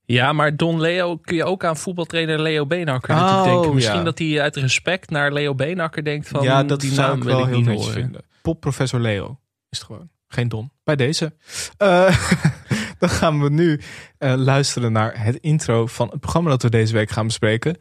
[0.05, 3.74] Ja, maar Don Leo kun je ook aan voetbaltrainer Leo Beenhakker oh, denken.
[3.74, 4.03] Misschien ja.
[4.03, 7.24] dat hij uit respect naar Leo Beenhakker denkt van ja, dat die zou naam ik
[7.24, 7.93] wil wel ik heel niet horen.
[7.93, 8.22] vinden.
[8.41, 10.09] Pop professor Leo is het gewoon.
[10.28, 10.72] Geen Don.
[10.84, 11.34] Bij deze.
[11.82, 12.07] Uh,
[13.02, 13.80] dan gaan we nu
[14.20, 17.78] uh, luisteren naar het intro van het programma dat we deze week gaan bespreken.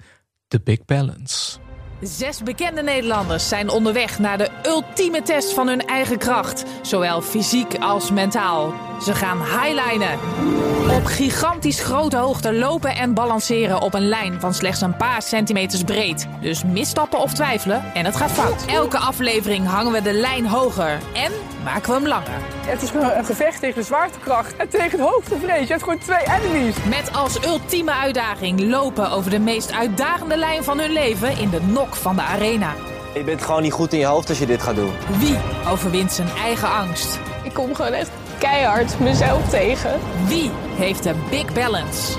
[0.49, 1.59] The Big Balance.
[2.03, 7.75] Zes bekende Nederlanders zijn onderweg naar de ultieme test van hun eigen kracht, zowel fysiek
[7.79, 8.75] als mentaal.
[9.03, 10.19] Ze gaan highlinen.
[10.91, 15.83] Op gigantisch grote hoogte lopen en balanceren op een lijn van slechts een paar centimeters
[15.85, 16.27] breed.
[16.41, 18.65] Dus misstappen of twijfelen en het gaat fout.
[18.67, 21.33] Elke aflevering hangen we de lijn hoger en
[21.65, 22.41] maken we hem langer.
[22.67, 25.61] Het is een gevecht tegen de zwaartekracht en tegen de hoogtevrees.
[25.61, 26.77] Je hebt gewoon twee enemies.
[26.89, 31.61] Met als ultieme uitdaging lopen over de meest uitdagende lijn van hun leven in de
[31.63, 32.75] nok van de arena.
[33.15, 34.93] Je bent gewoon niet goed in je hoofd als je dit gaat doen.
[35.19, 35.37] Wie
[35.69, 37.19] overwint zijn eigen angst?
[37.43, 40.01] Ik kom gewoon echt keihard mezelf tegen.
[40.27, 42.13] Wie heeft de Big Balance?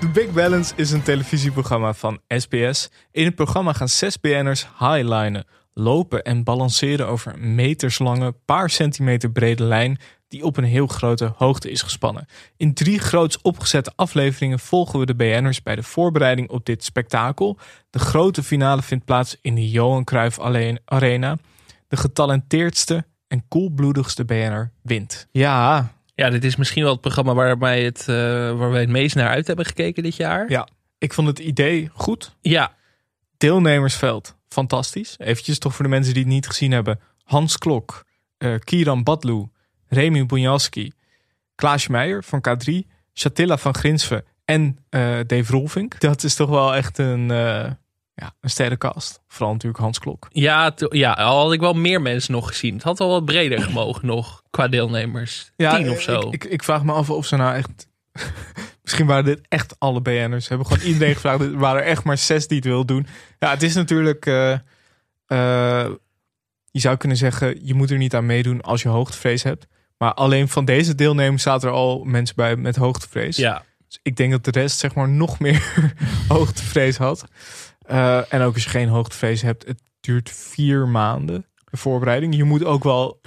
[0.00, 2.90] The Big Balance is een televisieprogramma van SBS.
[3.10, 5.44] In het programma gaan zes BN'ers highlinen,
[5.74, 9.98] lopen en balanceren over een meterslange, paar centimeter brede lijn
[10.30, 12.26] die op een heel grote hoogte is gespannen.
[12.56, 17.58] In drie groots opgezette afleveringen volgen we de BN'ers bij de voorbereiding op dit spektakel.
[17.90, 20.40] De grote finale vindt plaats in de Johan Cruijff
[20.84, 21.38] Arena.
[21.88, 25.26] De getalenteerdste en koelbloedigste BN'er wint.
[25.30, 28.16] Ja, Ja, dit is misschien wel het programma waar wij het, uh,
[28.58, 30.50] waar wij het meest naar uit hebben gekeken dit jaar.
[30.50, 30.68] ja,
[30.98, 32.36] ik vond het idee goed.
[32.40, 32.74] Ja,
[33.36, 35.14] Deelnemersveld, fantastisch.
[35.18, 37.00] Eventjes toch voor de mensen die het niet gezien hebben.
[37.24, 38.04] Hans Klok,
[38.38, 39.48] uh, Kieran Badlu,
[39.90, 40.92] Remy Bonjalski,
[41.54, 42.72] Klaas Meijer van K3,
[43.12, 46.00] Chatilla van Grinsven en uh, Dave Rolvink.
[46.00, 47.70] Dat is toch wel echt een, uh,
[48.14, 49.20] ja, een sterrenkast.
[49.28, 50.26] Vooral natuurlijk Hans Klok.
[50.30, 52.74] ja, ja, al had ik wel meer mensen nog gezien.
[52.74, 55.52] Het had wel wat breder gemogen nog qua deelnemers.
[55.56, 56.18] Tien of zo.
[56.20, 57.88] Ik, ik, ik vraag me af of ze nou echt...
[58.82, 60.48] Misschien waren dit echt alle BN'ers.
[60.48, 61.40] Hebben gewoon iedereen gevraagd.
[61.40, 63.06] Er waren er echt maar zes die het wil doen.
[63.38, 64.26] Ja, het is natuurlijk...
[64.26, 64.52] eh,
[65.26, 65.90] eh,
[66.70, 69.66] je zou kunnen zeggen, je moet er niet aan meedoen als je hoogtevrees hebt.
[70.00, 73.36] Maar alleen van deze deelnemers zaten er al mensen bij met hoogtevrees.
[73.36, 73.62] Ja.
[73.88, 75.72] Dus ik denk dat de rest zeg maar nog meer
[76.28, 77.24] hoogtevrees had.
[77.86, 82.36] Eh, en ook als je geen hoogtevrees hebt, het duurt vier maanden de voorbereiding.
[82.36, 83.20] Je moet ook wel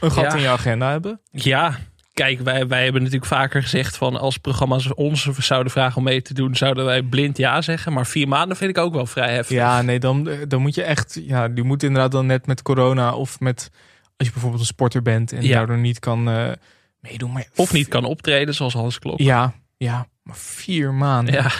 [0.00, 0.34] een gat Ja.
[0.34, 1.20] in je agenda hebben.
[1.30, 1.78] Ja,
[2.12, 6.22] kijk, wij, wij hebben natuurlijk vaker gezegd van als programma's ons zouden vragen om mee
[6.22, 7.92] te doen, zouden wij blind ja zeggen.
[7.92, 9.56] Maar vier maanden vind ik ook wel vrij heftig.
[9.56, 11.20] Ja, nee, dan, dan moet je echt.
[11.26, 13.70] Ja, die moet inderdaad dan net met corona of met.
[14.16, 15.54] Als je bijvoorbeeld een sporter bent en Ja.
[15.56, 16.52] daardoor niet kan eh,
[17.00, 17.32] meedoen.
[17.32, 19.18] Maar Of niet kan optreden zoals Hans Klok.
[19.18, 21.34] Ja, ja, maar vier maanden.
[21.34, 21.50] Ja.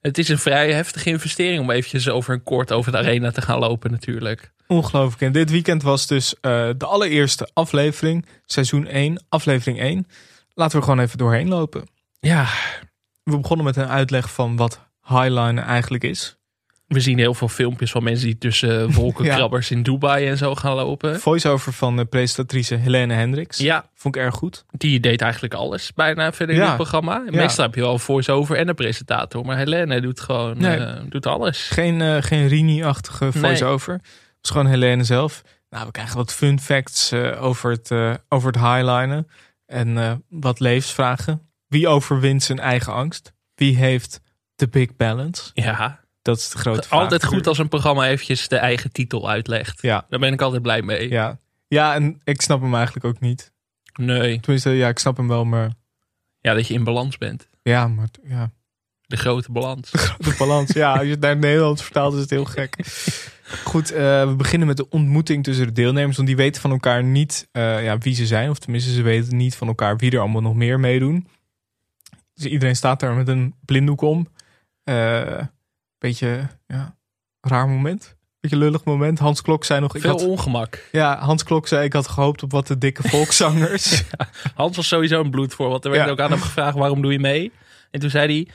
[0.00, 3.42] Het is een vrij heftige investering om eventjes over een kort over de arena te
[3.42, 4.52] gaan lopen natuurlijk.
[4.66, 5.22] Ongelooflijk.
[5.22, 10.06] En dit weekend was dus eh, de allereerste aflevering, seizoen 1, aflevering 1.
[10.54, 11.84] Laten we gewoon even doorheen lopen.
[12.20, 12.46] Ja,
[13.22, 16.35] We begonnen met een uitleg van wat highlinen eigenlijk is.
[16.86, 20.74] We zien heel veel filmpjes van mensen die tussen wolkenkrabbers in Dubai en zo gaan
[20.74, 21.20] lopen.
[21.20, 23.58] Voice-over van de presentatrice Helene Hendricks.
[23.58, 23.88] Ja.
[23.94, 24.64] Vond ik erg goed.
[24.70, 26.66] Die deed eigenlijk alles bijna verder in Ja.
[26.66, 27.22] het programma.
[27.30, 27.30] Ja.
[27.40, 29.44] Meestal heb je wel een voice-over en een presentator.
[29.44, 30.76] Maar Helene doet gewoon Nee.
[30.78, 31.68] eh, doet alles.
[31.68, 33.92] Geen, eh, geen Rini-achtige voice-over.
[33.92, 34.02] Het
[34.40, 35.42] was gewoon Helene zelf.
[35.70, 39.28] Nou, we krijgen wat fun facts eh, over, het, eh, over het highlinen.
[39.66, 41.40] En eh, wat levensvragen.
[41.68, 43.32] Wie overwint zijn eigen angst?
[43.54, 44.20] Wie heeft
[44.54, 45.50] de big balance?
[45.54, 46.04] Ja.
[46.26, 47.00] Dat is de grote vraag.
[47.00, 49.82] Altijd goed als een programma eventjes de eigen titel uitlegt.
[49.82, 50.06] Ja.
[50.08, 51.10] Daar ben ik altijd blij mee.
[51.10, 51.38] Ja.
[51.68, 53.52] ja, en ik snap hem eigenlijk ook niet.
[53.94, 54.40] Nee.
[54.40, 55.70] Tenminste, ja, ik snap hem wel, maar...
[56.40, 57.48] Ja, dat je in balans bent.
[57.62, 58.50] Ja, maar ja,
[59.00, 59.90] De grote balans.
[60.18, 60.72] de balans.
[60.72, 62.76] Ja, als je het naar het Nederlands vertaalt is het heel gek.
[63.64, 66.16] Goed, eh, we beginnen met de ontmoeting tussen de deelnemers.
[66.16, 68.50] Want die weten van elkaar niet eh, ja, wie ze zijn.
[68.50, 71.26] Of tenminste, ze weten niet van elkaar wie er allemaal nog meer meedoen.
[72.34, 74.28] Dus iedereen staat daar met een blinddoek om.
[74.84, 75.38] Eh,
[76.08, 76.96] beetje, ja,
[77.40, 78.14] raar moment.
[78.40, 79.18] Beetje lullig moment.
[79.18, 79.94] Hans Klok zei nog...
[79.94, 80.88] Ik Veel had, ongemak.
[80.92, 84.02] ja, Hans Klok zei ik had gehoopt op wat de dikke volkszangers.
[84.54, 85.84] Hans was sowieso een bloedvoorbeeld.
[85.84, 86.10] Er werd Ja.
[86.10, 87.52] ook aan hem gevraagd waarom doe je mee?
[87.90, 88.54] En toen zei hij,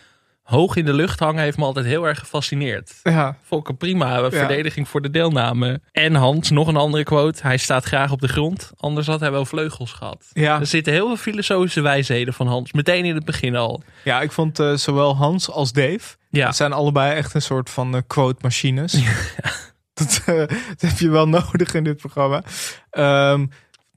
[0.51, 2.99] hoog in de lucht hangen heeft me altijd heel erg gefascineerd.
[3.03, 5.81] ja, een prima verdediging voor de deelname.
[5.91, 7.41] En Hans, nog een andere quote.
[7.41, 10.25] Hij staat graag op de grond, anders had hij wel vleugels gehad.
[10.33, 10.59] Ja.
[10.59, 12.71] Er zitten heel veel filosofische wijsheden van Hans.
[12.71, 13.81] Meteen in het begin al.
[14.03, 16.19] ja, ik vond eh, zowel Hans als Dave...
[16.29, 16.45] Ja.
[16.47, 18.93] Het zijn allebei echt een soort van eh, quote machines.
[19.93, 22.43] dat, eh, dat heb je wel nodig in dit programma.
[22.89, 23.45] Ehm,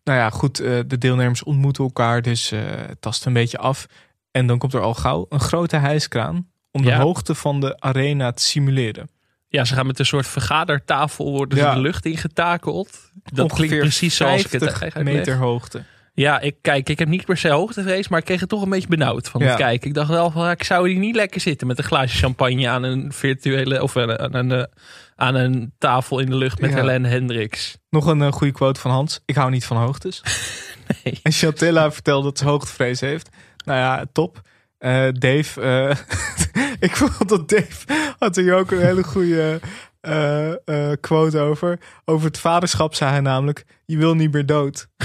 [0.05, 0.61] nou ja, goed.
[0.61, 2.61] eh, de deelnemers ontmoeten elkaar, dus eh
[3.01, 3.87] tasten een beetje af.
[4.35, 6.97] En dan komt er al gauw een grote hijskraan om Ja.
[6.97, 9.09] de hoogte van de arena te simuleren.
[9.49, 11.75] Ja, ze gaan met een soort vergadertafel worden Ja.
[11.75, 12.91] de lucht ingetakeld.
[13.25, 15.85] Dat Ongeveer klinkt precies zoals ik het 50 eigenlijk meter hoogte.
[16.15, 18.69] Ja, ik kijk, ik heb niet per se hoogtevrees, maar ik kreeg het toch een
[18.71, 19.47] beetje benauwd van Ja.
[19.47, 19.89] het kijken.
[19.89, 22.83] Ik dacht wel van, ik zou hier niet lekker zitten met een glaasje champagne aan
[22.83, 24.69] een virtuele of aan een, aan een,
[25.17, 26.77] aan een tafel in de lucht met Ja.
[26.77, 27.77] Helene Hendricks.
[27.91, 29.21] Nog een eh, goede quote van Hans.
[29.25, 30.23] Ik hou niet van hoogtes.
[31.05, 31.21] Nee.
[31.23, 33.29] En Chantilla vertelt dat ze hoogtevrees heeft.
[33.65, 34.41] Nou ja, top.
[34.79, 35.97] Eh, Dave, eh,
[36.89, 39.61] ik vond dat Dave had er hier ook een hele goede
[40.01, 41.79] eh, quote over.
[42.05, 44.87] Over het vaderschap zei hij namelijk, je wil niet meer dood.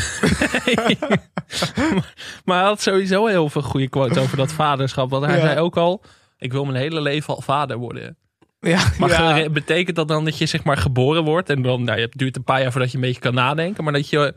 [2.45, 5.09] Maar hij had sowieso heel veel goede quotes over dat vaderschap.
[5.09, 5.41] Want hij Ja.
[5.41, 6.03] zei ook al,
[6.37, 8.17] ik wil mijn hele leven al vader worden.
[8.59, 9.49] Ja, Maar ja.
[9.49, 12.43] betekent dat dan dat je zeg maar geboren wordt en dan, nou, het duurt een
[12.43, 14.33] paar jaar voordat je een beetje kan nadenken, maar dat je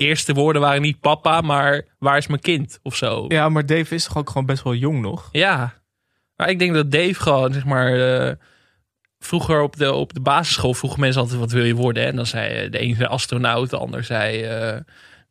[0.00, 3.24] eerste woorden waren niet papa, maar waar is mijn kind of zo.
[3.28, 5.28] ja, maar Dave is toch ook gewoon best wel jong nog?
[5.32, 5.74] Ja.
[6.36, 8.34] Maar ik denk dat Dave gewoon, zeg maar, eh,
[9.18, 12.06] vroeger op de, op de basisschool vroegen mensen altijd wat wil je worden.
[12.06, 14.76] En dan zei eh, de een zei astronaut, de ander zei, eh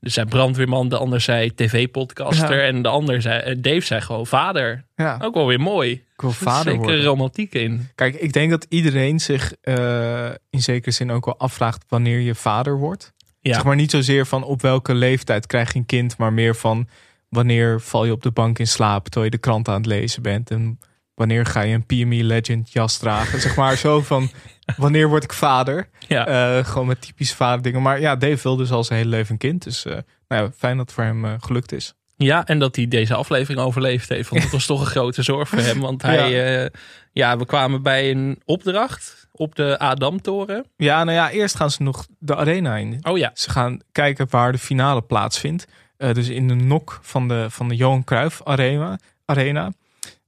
[0.02, 2.58] dus zei brandweerman, de ander zei tv-podcaster.
[2.58, 2.68] Ja.
[2.68, 4.86] En de ander zei, Dave zei gewoon vader.
[4.96, 5.20] Ja.
[5.22, 5.92] Ook wel weer mooi.
[5.92, 7.04] Ik wil Er vader zeker worden.
[7.04, 7.90] romantiek in.
[7.96, 9.54] Kijk, ik denk dat iedereen zich
[10.50, 13.14] in zekere zin ook wel afvraagt wanneer je vader wordt.
[13.42, 13.54] Ja.
[13.54, 16.88] Zeg maar niet zozeer van op welke leeftijd krijg je een kind, maar meer van
[17.30, 20.22] wanneer val je op de bank in slaap terwijl je de krant aan het lezen
[20.22, 20.52] bent.
[20.52, 20.80] En
[21.14, 23.42] wanneer ga je een PME Legend jas dragen.
[23.42, 24.30] zeg maar zo van
[24.78, 25.90] wanneer word ik vader.
[26.08, 26.28] Ja.
[26.28, 27.82] Eh, gewoon met typische vaderdingen.
[27.82, 29.64] Maar ja, Dave wil dus al zijn hele leven een kind.
[29.64, 31.94] Dus eh, nou ja, fijn dat het voor hem eh, gelukt is.
[32.16, 34.30] Ja, en dat hij deze aflevering overleefd heeft.
[34.30, 35.80] Want dat was toch een grote zorg voor hem.
[35.80, 36.70] Want hij, ja.
[37.12, 40.66] ja, we kwamen bij een opdracht op de Adamtoren.
[40.78, 42.98] Ja, nou ja, eerst gaan ze nog de arena in.
[43.02, 43.32] Oh ja.
[43.34, 45.68] Ze gaan kijken waar de finale plaatsvindt.
[45.98, 49.00] Eh, dus in de nok van de, van de Johan Cruijff Arena.
[49.26, 49.72] arena.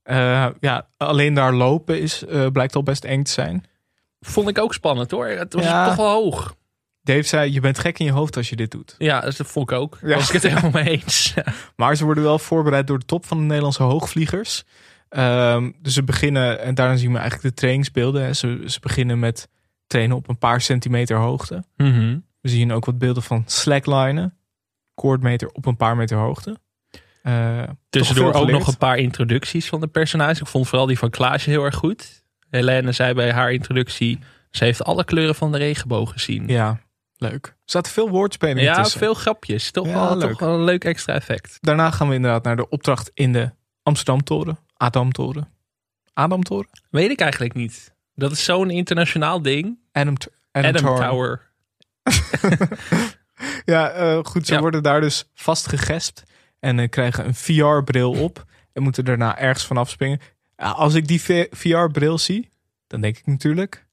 [0.03, 3.65] Eh, ja, alleen daar lopen is, eh, blijkt al best eng te zijn.
[4.19, 5.27] Vond ik ook spannend hoor.
[5.27, 5.87] Het was Ja.
[5.87, 6.55] toch wel hoog.
[7.03, 8.95] Dave zei, je bent gek in je hoofd als je dit doet.
[8.97, 9.97] Ja, dat vond ik ook.
[10.01, 10.15] Ja.
[10.15, 11.33] was ik het helemaal mee eens.
[11.75, 14.63] Maar ze worden wel voorbereid door de top van de Nederlandse hoogvliegers.
[15.11, 18.23] Ehm, dus ze beginnen, en daarna zien we eigenlijk de trainingsbeelden.
[18.23, 18.33] Hè.
[18.33, 19.47] Ze, ze beginnen met
[19.87, 21.63] trainen op een paar centimeter hoogte.
[21.77, 22.17] Mhm.
[22.41, 24.35] We zien ook wat beelden van slacklinen.
[24.93, 26.57] Koordmeter op een paar meter hoogte.
[27.21, 30.39] Eh, Tussendoor ook nog een paar introducties van de personages.
[30.39, 32.23] Ik vond vooral die van Klaasje heel erg goed.
[32.49, 34.19] Helene zei bij haar introductie...
[34.51, 36.47] ze heeft alle kleuren van de regenboog gezien.
[36.47, 36.79] Ja,
[37.17, 37.45] leuk.
[37.47, 38.99] Er zaten veel woordspelingen Ja, tussen.
[38.99, 39.71] veel grapjes.
[39.71, 40.29] Toch, Ja, wel, leuk.
[40.29, 41.57] toch wel een leuk extra effect.
[41.61, 43.51] Daarna gaan we inderdaad naar de opdracht in de
[43.83, 44.57] Amsterdam-toren.
[44.81, 45.47] Adamtoren.
[46.13, 46.69] Adamtoren?
[46.89, 47.93] Weet ik eigenlijk niet.
[48.15, 49.79] Dat is zo'n internationaal ding.
[49.91, 50.15] Adam,
[50.51, 51.09] Adam, Adam, Toren.
[51.09, 51.41] Tower.
[53.65, 54.45] Ja, eh, goed.
[54.47, 54.59] Ze Ja.
[54.59, 56.23] worden daar dus vastgegespt.
[56.59, 58.45] En eh, krijgen een VR-bril op.
[58.73, 60.19] En moeten daarna ergens vanaf springen.
[60.55, 61.21] Als ik die
[61.51, 62.49] VR-bril zie,
[62.87, 63.87] dan denk ik natuurlijk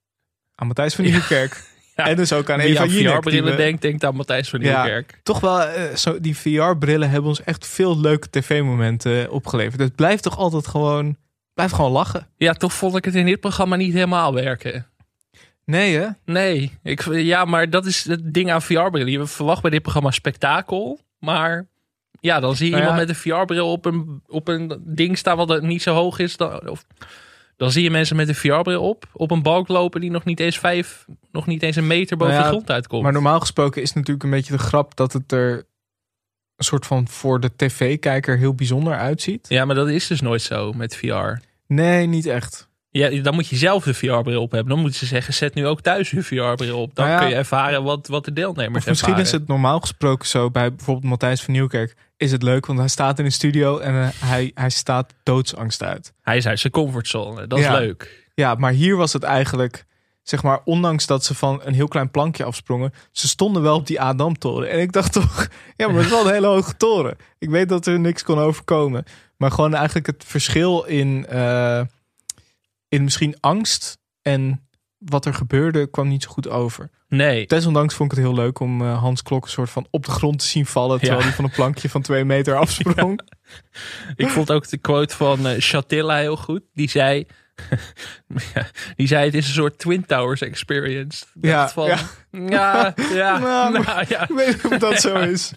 [0.55, 1.55] aan Matthijs van Nieuwkerk.
[1.55, 1.61] Ja.
[2.07, 2.99] En dus ook aan Eva Jinek.
[2.99, 5.21] die VR-brillen we- denkt, denkt aan Matthijs van Ja, Nieuwkerk.
[5.23, 9.81] toch wel, eh, zo, die VR-brillen hebben ons echt veel leuke tv-momenten opgeleverd.
[9.81, 11.17] Het blijft toch altijd gewoon
[11.55, 12.27] Blijf gewoon lachen.
[12.37, 14.87] Ja, toch vond ik het in dit programma niet helemaal werken.
[15.65, 16.07] Nee, hè?
[16.25, 16.79] Nee.
[16.83, 19.11] Ik, ja, maar dat is het ding aan VR-brillen.
[19.13, 21.01] Je verwacht bij dit programma spektakel.
[21.19, 21.67] Maar
[22.21, 22.89] ja, dan zie je Nou ja.
[22.91, 26.37] iemand met een VR-bril op een, op een ding staan wat niet zo hoog is.
[26.37, 26.85] Dan, of,
[27.59, 29.05] dan zie je mensen met een VR-bril op.
[29.13, 32.35] Op een balk lopen die nog niet eens vijf, nog niet eens een meter boven
[32.35, 33.03] Nou ja, de grond uitkomt.
[33.03, 35.67] Maar normaal gesproken is natuurlijk een beetje de grap dat het er
[36.57, 39.49] een soort van voor de tv-kijker heel bijzonder uitziet.
[39.49, 41.41] Ja, maar dat is dus nooit zo met VR.
[41.67, 42.68] Nee, niet echt.
[42.91, 44.69] Ja, dan moet je zelf de VR-bril op hebben.
[44.73, 46.95] Dan moeten ze zeggen, zet nu ook thuis uw VR-bril op.
[46.95, 47.23] Dan Nou ja.
[47.23, 49.33] kun je ervaren wat, wat de deelnemers Of misschien ervaren.
[49.33, 51.95] is het normaal gesproken zo bij bijvoorbeeld Matthijs van Nieuwkerk.
[52.17, 55.83] Is het leuk, want hij staat in een studio en eh, hij, hij staat doodsangst
[55.83, 56.13] uit.
[56.23, 57.47] Hij is uit zijn comfortzone.
[57.47, 57.79] Dat is Ja.
[57.79, 58.27] leuk.
[58.35, 59.85] Ja, maar hier was het eigenlijk,
[60.23, 63.87] zeg maar, ondanks dat ze van een heel klein plankje afsprongen, ze stonden wel op
[63.87, 64.71] die Adamtoren.
[64.71, 67.17] En ik dacht toch, ja, maar het is wel een hele hoge toren.
[67.39, 69.05] Ik weet dat er niks kon overkomen.
[69.37, 71.81] Maar gewoon eigenlijk het verschil in, eh,
[72.89, 74.69] in misschien angst en
[74.99, 76.91] wat er gebeurde kwam niet zo goed over.
[77.09, 77.47] Nee.
[77.47, 80.11] Desondanks vond ik het heel leuk om eh, Hans Klok een soort van op de
[80.11, 80.99] grond te zien vallen.
[80.99, 81.27] Terwijl Ja.
[81.27, 83.21] hij van een plankje van twee meter afsprong.
[84.17, 86.63] Ik vond ook de quote van eh, Chatilla heel goed.
[86.75, 87.27] Die zei,
[88.55, 91.25] ja, die zei het is een soort Twin Towers experience.
[91.35, 91.99] Ik Ja, van, ja.
[92.31, 94.23] ja, ja, Nou, nou, ja.
[94.23, 95.53] Ik weet niet of dat zo is.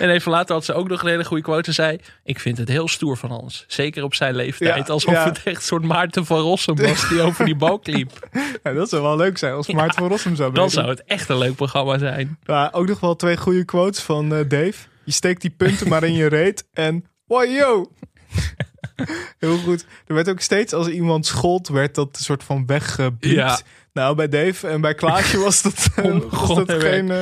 [0.00, 1.72] En even later had ze ook nog een hele goede quote.
[1.72, 3.64] Ze zei, ik vind het heel stoer van Hans.
[3.66, 4.90] Zeker op zijn leeftijd.
[4.90, 8.12] Alsof het echt een soort Maarten van Rossum was die over die balk liep.
[8.62, 11.28] Ja, dat zou wel leuk zijn als Maarten van Rossum zou Dan zou het echt
[11.28, 12.38] een leuk programma zijn.
[12.70, 14.74] Ook nog wel twee goede quotes van eh, Dave.
[15.04, 17.90] Je steekt die punten maar in je reet en wow, yo.
[19.38, 19.84] Heel goed.
[20.06, 23.34] Er werd ook steeds als iemand schold, werd dat een soort van weggebiept.
[23.34, 23.58] Ja.
[23.92, 27.18] Nou, bij Dave en bij Klaasje was dat, eh, was dat geen, eh,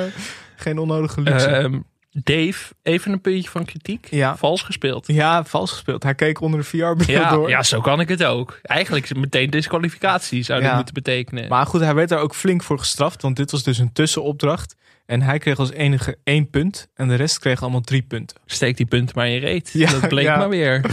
[0.56, 1.46] geen onnodige luxe.
[1.46, 1.78] Ehm,
[2.22, 4.06] Dave, even een puntje van kritiek.
[4.10, 4.36] Ja.
[4.36, 5.06] Vals gespeeld.
[5.06, 6.02] ja, vals gespeeld.
[6.02, 7.48] Hij keek onder de VR-bril Ja, door.
[7.48, 8.58] ja, zo kan ik het ook.
[8.62, 10.76] Eigenlijk is het meteen disqualificatie zou dat Ja.
[10.76, 11.48] moeten betekenen.
[11.48, 14.76] Maar goed, hij werd daar ook flink voor gestraft, want dit was dus een tussenopdracht.
[15.06, 18.36] En hij kreeg als enige één punt en de rest kreeg allemaal drie punten.
[18.46, 19.70] Steek die punten maar in je reet.
[19.72, 20.80] Ja, dat bleek maar weer.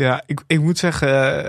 [0.00, 1.08] Ja, ik, ik moet zeggen,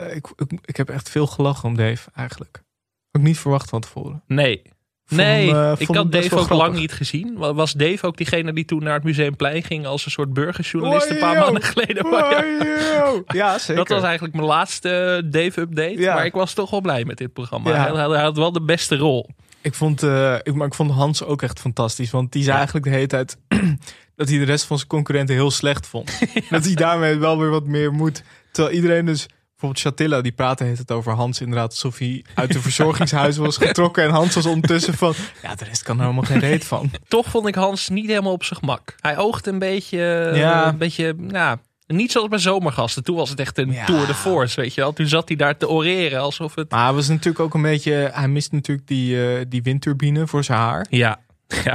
[0.09, 2.63] eh, ik, ik, ik heb echt veel gelachen om Dave eigenlijk.
[3.11, 4.23] Ook niet verwacht van tevoren.
[4.27, 4.61] Nee.
[5.05, 7.37] Vond nee, hem, eh, ik had Dave ook lang niet gezien.
[7.37, 11.09] Wa- Was Dave ook diegene die toen naar het Museumplein ging als een soort burgerjournalist
[11.09, 12.05] een paar maanden geleden?
[13.27, 13.75] Ja, zeker.
[13.75, 15.99] dat was eigenlijk mijn laatste Dave-update.
[15.99, 16.13] Ja.
[16.13, 17.69] Maar ik was toch wel blij met dit programma.
[17.69, 17.93] Ja.
[17.95, 19.29] Hij, hij had wel de beste rol.
[19.61, 22.11] Ik vond, eh, ik, maar ik vond Hans ook echt fantastisch.
[22.11, 23.37] Want die zei eigenlijk de hele tijd
[24.15, 26.19] dat hij de rest van zijn concurrenten heel slecht vond.
[26.49, 28.23] Dat hij daarmee wel weer wat meer moet.
[28.51, 29.25] Terwijl iedereen dus...
[29.61, 31.69] Bijvoorbeeld Chatilla, die praatte heeft het over Hans inderdaad.
[31.69, 34.03] Alsof hij uit de verzorgingshuis was getrokken.
[34.03, 35.13] En Hans was ondertussen van...
[35.41, 36.91] Ja, de rest kan er helemaal geen reet van.
[37.07, 38.95] Toch vond ik Hans niet helemaal op zijn gemak.
[38.99, 40.67] Hij oogde een beetje, Ja.
[40.67, 43.03] een beetje, nou, niet zoals bij zomergasten.
[43.03, 43.85] Toen was het echt een Ja.
[43.85, 44.93] tour de force, weet je wel.
[44.93, 46.71] Toen zat hij daar te oreren alsof het...
[46.71, 48.09] Maar hij was natuurlijk ook een beetje...
[48.13, 50.85] Hij mist natuurlijk die, eh, die windturbine voor zijn haar.
[50.89, 51.57] Ja, ja.
[51.63, 51.73] ja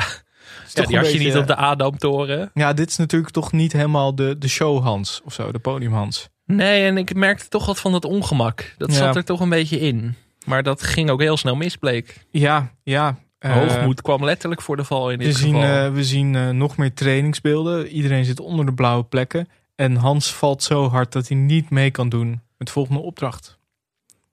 [0.72, 2.50] die had je beetje- niet op de Adamtoren.
[2.54, 5.52] Ja, dit is natuurlijk toch niet helemaal de, de show Hans of zo.
[5.52, 6.28] De podium Hans.
[6.46, 8.74] Nee, en ik merkte toch wat van dat ongemak.
[8.78, 8.96] Dat Ja.
[8.96, 10.14] zat er toch een beetje in.
[10.46, 12.24] Maar dat ging ook heel snel mis, bleek.
[12.30, 13.18] Ja, ja.
[13.38, 15.84] eh, Hoogmoed kwam letterlijk voor de val in We dit zien, geval.
[15.86, 17.86] eh, we zien eh, nog meer trainingsbeelden.
[17.88, 19.48] Iedereen zit onder de blauwe plekken.
[19.74, 23.58] En Hans valt zo hard dat hij niet mee kan doen met de volgende opdracht.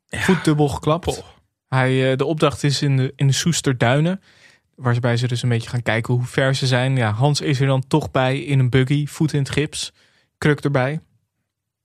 [0.09, 1.23] Voet dubbel geklapt.
[1.67, 4.21] Hij, de opdracht is in de, in de Soesterduinen.
[4.75, 6.95] Waarbij ze dus een beetje gaan kijken hoe ver ze zijn.
[6.97, 9.05] Ja, Hans is er dan toch bij in een buggy.
[9.07, 9.93] Voet in het gips.
[10.37, 10.99] Kruk erbij.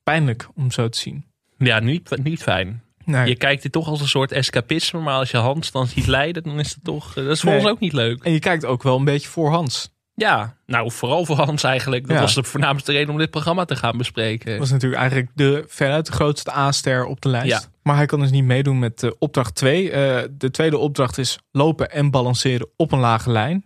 [0.08, 1.24] Pijnlijk om zo te zien.
[1.58, 2.82] Ja, niet, niet fijn.
[3.04, 3.28] Nee.
[3.28, 5.00] Je kijkt dit toch als een soort escapisme.
[5.00, 7.08] Maar als je Hans dan ziet lijden, dan is het toch...
[7.16, 7.60] eh, Dat is voor Nee.
[7.60, 8.22] ons ook niet leuk.
[8.24, 9.90] En je kijkt ook wel een beetje voor Hans.
[10.14, 12.06] Ja, nou vooral voor Hans eigenlijk.
[12.06, 12.22] Dat Ja.
[12.22, 14.50] was de voornaamste reden om dit programma te gaan bespreken.
[14.50, 17.48] Dat was natuurlijk eigenlijk de, veruit de grootste A-ster op de lijst.
[17.48, 17.60] Ja.
[17.82, 19.90] Maar hij kan dus niet meedoen met eh, opdracht 2.
[20.30, 23.64] de tweede opdracht is lopen en balanceren op een lage lijn.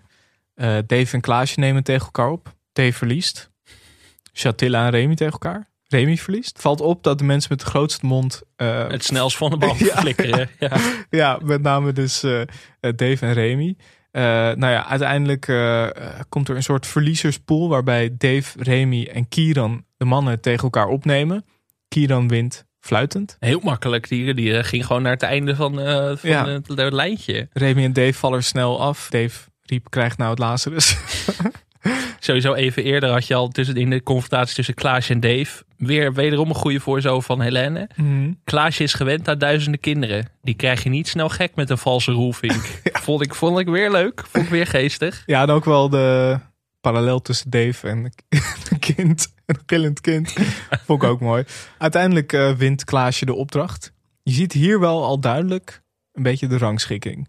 [0.55, 2.55] Eh, Dave en Klaasje nemen tegen elkaar op.
[2.73, 3.51] Dave verliest.
[4.33, 5.71] Chatilla en Remy tegen elkaar.
[5.93, 6.61] Remy verliest.
[6.61, 8.43] Valt op dat de mensen met de grootste mond...
[8.57, 9.97] eh, Het snelst van de bal Ja.
[10.01, 10.51] flikkeren.
[10.59, 10.77] Ja.
[11.11, 12.47] ja, met name dus eh, eh,
[12.97, 13.77] Dave en Remy.
[14.13, 15.41] Nou ja, uiteindelijk
[16.29, 17.69] komt er een soort verliezerspool...
[17.69, 21.45] waarbij Dave, Remy en Kieran de mannen tegen elkaar opnemen.
[21.89, 23.37] Kieran wint fluitend.
[23.41, 24.09] Heel makkelijk.
[24.09, 25.75] Die, die ging gewoon naar het einde van,
[26.19, 26.47] van Ja.
[26.49, 27.49] het, het lijntje.
[27.53, 29.09] Remy en Dave vallen snel af.
[29.11, 30.97] Dave riep, krijgt nou het Lazarus.
[32.19, 35.65] Sowieso even eerder had je al tussen, in de confrontatie tussen Klaasje en Dave...
[35.77, 37.89] weer wederom een goede voorzo van Helene.
[37.97, 38.33] Mhm.
[38.45, 40.29] Klaasje is gewend aan duizenden kinderen.
[40.43, 42.81] Die krijg je niet snel gek met een valse roelvink.
[43.05, 44.25] vond, ik, vond ik weer leuk.
[44.31, 45.23] Vond ik weer geestig.
[45.27, 46.39] Ja, en ook wel de
[46.81, 48.13] parallel tussen Dave en
[48.69, 49.35] een kind.
[49.47, 50.33] een gillend kind.
[50.87, 51.45] Vond ik ook mooi.
[51.79, 53.93] Uiteindelijk eh, wint Klaasje de opdracht.
[54.23, 57.29] Je ziet hier wel al duidelijk een beetje de rangschikking.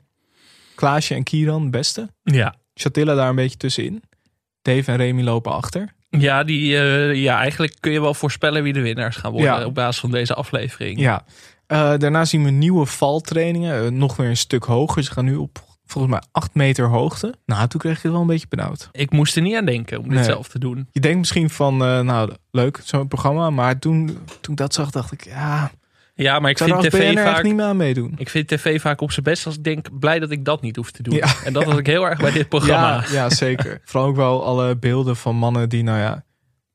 [0.75, 2.09] Klaasje en Kieran beste.
[2.23, 2.55] Ja.
[2.73, 4.03] Chatilla daar een beetje tussenin.
[4.63, 5.93] Dave en Remy lopen achter.
[6.09, 9.65] Ja, die, eh, ja, eigenlijk kun je wel voorspellen wie de winnaars gaan worden Ja.
[9.65, 10.99] op basis van deze aflevering.
[10.99, 11.25] Ja.
[11.67, 13.83] Eh, daarna zien we nieuwe valtrainingen.
[13.85, 15.03] eh, nog weer een stuk hoger.
[15.03, 17.33] Ze gaan nu op volgens mij 8 meter hoogte.
[17.45, 18.89] Nou, toen kreeg ik het wel een beetje benauwd.
[18.91, 20.23] Ik moest er niet aan denken om dit Nee.
[20.23, 20.87] zelf te doen.
[20.91, 23.49] Je denkt misschien van, nou, leuk, zo'n programma.
[23.49, 24.05] Maar toen,
[24.41, 25.71] toen ik dat zag, dacht ik, ja...
[26.15, 28.13] Ja, maar ik zou vind tv echt vaak niet meer aan meedoen.
[28.17, 30.75] Ik vind tv vaak op zijn best als ik denk, blij dat ik dat niet
[30.75, 31.15] hoef te doen.
[31.15, 31.33] Ja.
[31.43, 33.03] En dat had ik heel erg bij dit programma.
[33.07, 33.81] Ja, ja, zeker.
[33.85, 36.23] Vooral ook wel alle beelden van mannen die, nou ja,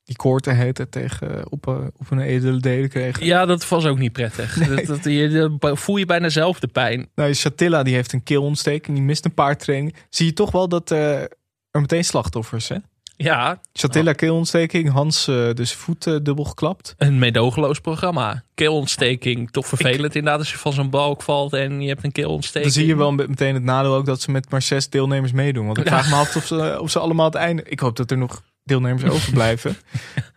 [0.05, 3.26] die koorten heten tegen op, eh, op hun edele delen kregen.
[3.26, 4.68] Ja, dat was ook niet prettig.
[4.68, 7.09] Dat, dat, je, dat voel je bijna zelf de pijn.
[7.14, 9.95] Nou, Chatilla die heeft een keelontsteking, die mist een paar trainingen.
[10.09, 11.22] Zie je toch wel dat eh,
[11.70, 12.76] er meteen slachtoffers, hè?
[13.20, 16.94] Ja, Chatilla keelontsteking, Hans eh, dus voet eh, dubbel geklapt.
[16.98, 18.42] een meedogenloos programma.
[18.54, 22.72] Keelontsteking, toch vervelend inderdaad als je van zo'n balk valt en je hebt een keelontsteking.
[22.72, 25.66] Dan zie je wel meteen het nadeel ook dat ze met maar zes deelnemers meedoen.
[25.66, 25.90] Want ik Ja.
[25.98, 27.62] vraag me af of ze, of ze allemaal het einde...
[27.62, 29.76] Ik hoop dat er nog deelnemers overblijven.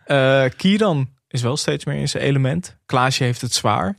[0.04, 2.76] Eh Kieran is wel steeds meer in zijn element.
[2.86, 3.96] Klaasje heeft het zwaar.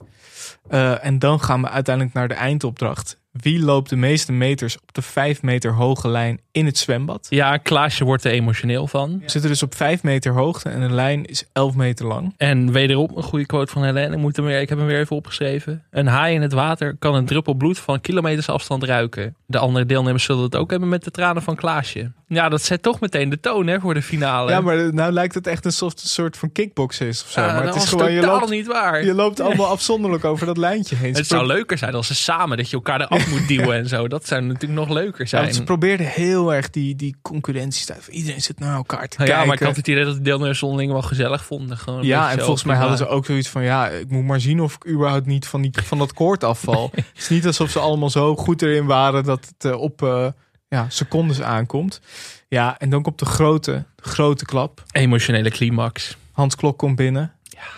[1.02, 3.20] En dan gaan we uiteindelijk naar de eindopdracht.
[3.34, 7.28] Wie loopt de meeste meters op de vijf meter hoge lijn in het zwembad?
[7.30, 9.20] Ja, Klaasje wordt er emotioneel van.
[9.20, 12.34] We zitten dus op vijf meter hoogte en de lijn is 11 meter lang.
[12.38, 14.16] En wederom een goede quote van Helene.
[14.16, 15.84] Ik, moet hem weer, ik heb hem weer even opgeschreven.
[15.92, 19.36] Een haai in het water kan een druppel bloed van kilometers afstand ruiken.
[19.46, 22.12] De andere deelnemers zullen het ook hebben met de tranen van Klaasje.
[22.28, 24.52] Ja, dat zet toch meteen de toon hè, voor de finale.
[24.52, 27.42] Ja, maar nou lijkt het echt een soort, soort van kickbox is of zo.
[27.42, 29.06] Ja, maar het is gewoon, je totaal loopt, niet waar.
[29.06, 31.14] je loopt allemaal afzonderlijk over dat lijntje heen.
[31.14, 34.08] Het zou leuker zijn als ze samen, dat je elkaar eraf moet duwen en zo.
[34.08, 35.44] Dat zou natuurlijk nog leuker Ja, zijn.
[35.44, 39.26] want ze probeerden heel erg die, die concurrentie te Iedereen zit naar elkaar te ja,
[39.26, 39.48] kijken.
[39.48, 41.78] maar ik had het idee dat de deelnemers onderling wel gezellig vonden.
[41.78, 43.64] Gewoon een ja, en volgens mij hadden ze ook zoiets van...
[43.64, 46.92] ja, ik moet maar zien of ik überhaupt niet van, die, van dat koord afval.
[46.96, 49.24] het is niet alsof ze allemaal zo goed erin waren...
[49.24, 50.28] dat het eh, op eh,
[50.68, 52.02] ja, secondes aankomt.
[52.48, 54.84] Ja, en dan komt de grote, grote klap.
[54.92, 56.18] Emotionele climax.
[56.32, 57.34] Hans Klok komt binnen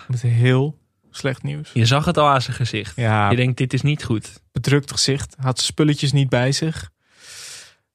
[0.08, 0.78] met heel
[1.16, 1.70] slecht nieuws.
[1.72, 2.96] Je zag het al aan zijn gezicht.
[2.96, 3.30] Ja.
[3.30, 4.40] Je denkt, dit is niet goed.
[4.52, 6.90] Bedrukt gezicht, had zijn spulletjes niet bij zich.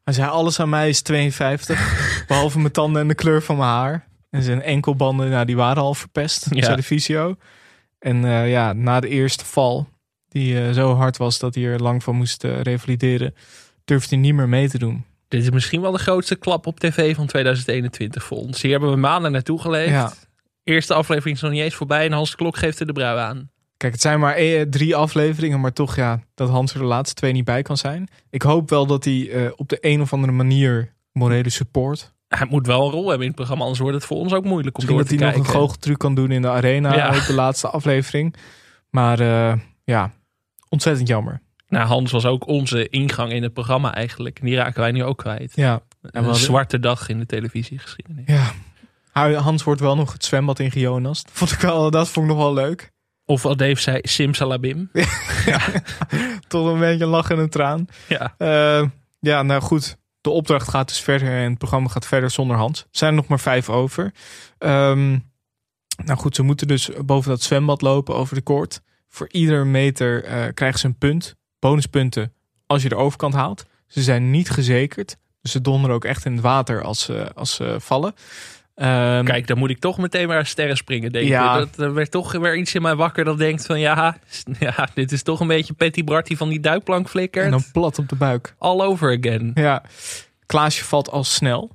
[0.03, 3.69] Hij zei, alles aan mij is 52, behalve mijn tanden en de kleur van mijn
[3.69, 4.07] haar.
[4.30, 6.63] En zijn enkelbanden, nou, die waren al verpest, Ja.
[6.63, 7.36] zei de fysio.
[7.99, 9.88] En eh, ja, na de eerste val,
[10.28, 13.36] die eh, zo hard was dat hij er lang van moest eh, revalideren,
[13.86, 15.05] durfde hij niet meer mee te doen.
[15.28, 18.61] Dit is misschien wel de grootste klap op tv van 2021 voor ons.
[18.61, 19.89] Hier hebben we maanden naartoe geleefd.
[19.91, 20.13] Ja.
[20.64, 23.20] Eerste aflevering is nog niet eens voorbij en Hans de Klok geeft er de brui
[23.20, 23.49] aan.
[23.78, 27.16] Kijk, het zijn maar eh, drie afleveringen, maar toch ja, dat Hans er de laatste
[27.16, 28.07] twee niet bij kan zijn.
[28.30, 32.47] Ik hoop wel dat hij eh, op de een of andere manier morele support Hij
[32.49, 34.78] moet wel een rol hebben in het programma, anders wordt het voor ons ook moeilijk
[34.78, 35.43] om Misschien door dat te hij kijken.
[35.43, 37.18] nog een goocheltruc kan doen in de arena Ja.
[37.18, 38.36] op de laatste aflevering.
[38.89, 39.53] Maar eh,
[39.84, 40.12] ja,
[40.70, 41.41] ontzettend jammer.
[41.68, 44.39] Nou, Hans was ook onze ingang in het programma eigenlijk.
[44.39, 45.51] En die raken wij nu ook kwijt.
[45.55, 45.74] Ja.
[45.74, 45.82] En
[46.12, 48.24] Een hadden- zwarte dag in de televisiegeschiedenis.
[48.26, 48.51] Ja.
[49.14, 51.24] Hans wordt wel nog het zwembad in Gionas.
[51.24, 52.91] Dat vond ik, wel, dat vond ik nog wel leuk.
[53.26, 54.91] Of wat Dave zei, simsalabim.
[56.47, 57.86] Tot een beetje lachen en een traan.
[58.07, 58.34] Ja.
[58.38, 58.88] Eh,
[59.20, 59.97] ja, nou goed.
[60.22, 62.80] De opdracht gaat dus verder en het programma gaat verder zonder Hans.
[62.80, 64.14] Er zijn er nog maar vijf over.
[64.57, 65.09] Ehm,
[66.05, 68.82] nou goed, ze moeten dus boven dat zwembad lopen over de koord.
[69.07, 71.36] Voor ieder meter eh, krijgen ze een punt.
[71.59, 72.34] Bonuspunten
[72.66, 73.66] als je de overkant haalt.
[73.88, 75.18] Ze zijn niet gezekerd.
[75.41, 78.14] Dus ze donderen ook echt in het water als ze, als ze vallen.
[78.82, 81.54] Ehm, Kijk, dan moet ik toch meteen maar aan sterren springen, denk Ja.
[81.54, 81.60] ik.
[81.60, 83.80] Dat er werd toch weer iets in mij wakker dat denkt van...
[83.80, 84.18] Ja,
[84.60, 87.46] ja dit is toch een beetje Petty Bart die van die duikplank flikkert.
[87.46, 88.56] en dan plat op de buik.
[88.58, 89.52] All over again.
[89.54, 89.84] Ja,
[90.46, 91.72] Klaasje valt al snel.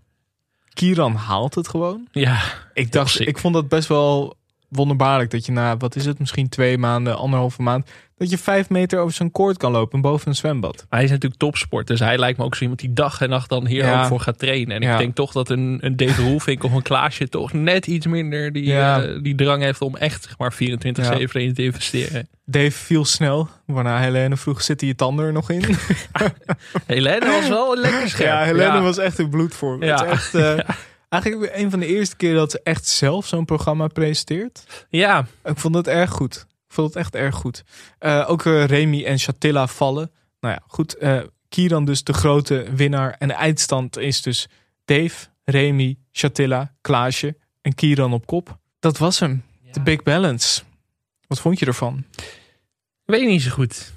[0.73, 2.07] Kieran haalt het gewoon.
[2.13, 2.39] Ja,
[2.75, 4.37] Ik dacht, ik vond dat best wel
[4.69, 8.69] wonderbaarlijk dat je na, wat is het, misschien twee maanden, anderhalve maand, dat je vijf
[8.71, 10.87] meter over zo'n koord kan lopen boven een zwembad.
[10.89, 13.49] Hij is natuurlijk topsport, dus hij lijkt me ook zo iemand die dag en nacht
[13.49, 14.01] dan hier Ja.
[14.01, 14.77] ook voor gaat trainen.
[14.77, 14.93] En Ja.
[14.93, 18.53] ik denk toch dat een, een Dave Roelvink of een Klaasje toch net iets minder
[18.53, 19.03] die, Ja.
[19.03, 22.29] eh, die drang heeft om echt zeg maar 24-7 erin te investeren.
[22.45, 25.63] Dave viel snel, waarna Helene vroeg, zitten je tanden er nog in?
[26.87, 28.29] Helene was wel lekker scherp.
[28.29, 29.83] ja, Helene was echt in bloedvorm.
[29.83, 29.95] Ja.
[29.97, 30.59] Het is echt, eh,
[31.09, 34.87] Eigenlijk een van de eerste keer dat ze echt zelf zo'n programma presenteert.
[34.89, 35.27] Ja.
[35.45, 36.47] Ik vond het erg goed.
[36.69, 37.65] Ik vond het echt erg goed.
[37.99, 40.11] Eh, ook eh, Remy en Chatilla vallen.
[40.41, 40.97] Nou ja, goed.
[40.97, 43.17] eh Kieran dus de grote winnaar.
[43.19, 44.49] En de eindstand is dus
[44.85, 48.59] Dave, Remy, Chatilla, Klaasje en Kieran op kop.
[48.79, 49.45] Dat was hem.
[49.73, 50.63] De Big Balance.
[51.27, 52.05] Wat vond je ervan?
[53.05, 53.93] Weet ik niet zo goed.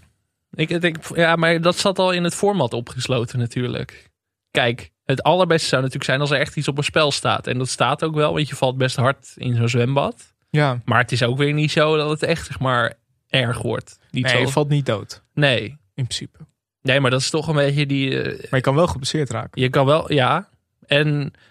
[0.52, 4.10] Ik denk, ja, maar dat zat al in het format opgesloten natuurlijk.
[4.52, 7.48] Kijk, Het allerbeste zou natuurlijk zijn als er echt iets op een spel staat.
[7.48, 10.34] En dat staat ook wel, want je valt best hard in zo'n zwembad.
[10.50, 10.82] Ja.
[10.86, 12.94] Maar het is ook weer niet zo dat het echt zeg maar
[13.28, 14.00] erg wordt.
[14.12, 14.40] Niet Nee, zo...
[14.40, 15.24] je valt niet dood.
[15.34, 15.64] Nee.
[15.94, 16.38] In principe.
[16.82, 18.22] Nee, maar dat is toch een beetje die...
[18.22, 19.62] eh, Maar je kan wel geblesseerd raken.
[19.62, 20.50] Je kan wel, ja.
[20.86, 21.08] En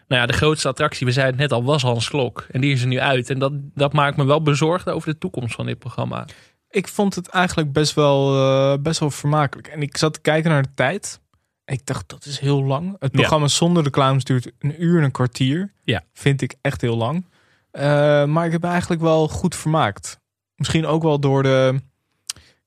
[0.09, 2.47] nou ja, de grootste attractie, we zeiden het net al, was Hans Klok.
[2.51, 3.31] En die is er nu uit.
[3.31, 6.27] En dat, dat maakt me wel bezorgd over de toekomst van dit programma.
[6.71, 9.69] Ik vond het eigenlijk best wel, eh, best wel vermakelijk.
[9.69, 11.21] En ik zat te kijken naar de tijd.
[11.69, 12.91] Ik dacht, dat is heel lang.
[12.99, 13.19] Het Ja.
[13.19, 15.73] programma zonder reclames duurt een uur en een kwartier.
[15.85, 16.03] Ja.
[16.13, 17.27] Vind ik echt heel lang.
[17.71, 20.21] Eh, maar ik heb eigenlijk wel goed vermaakt.
[20.57, 21.81] Misschien ook wel door de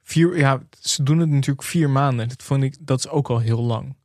[0.03, 0.37] vier...
[0.37, 2.27] Ja, ze doen het natuurlijk vier maanden.
[2.29, 3.95] Dat vond ik, dat is ook al heel lang.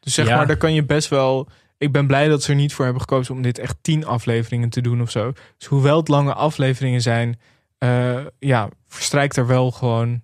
[0.00, 0.36] Dus zeg Ja.
[0.36, 1.48] maar, daar kan je best wel...
[1.78, 4.68] Ik ben blij dat ze er niet voor hebben gekozen om dit echt tien afleveringen
[4.68, 5.32] te doen of zo.
[5.58, 7.40] Dus hoewel het lange afleveringen zijn,
[7.78, 10.22] eh, ja, verstrijkt er wel gewoon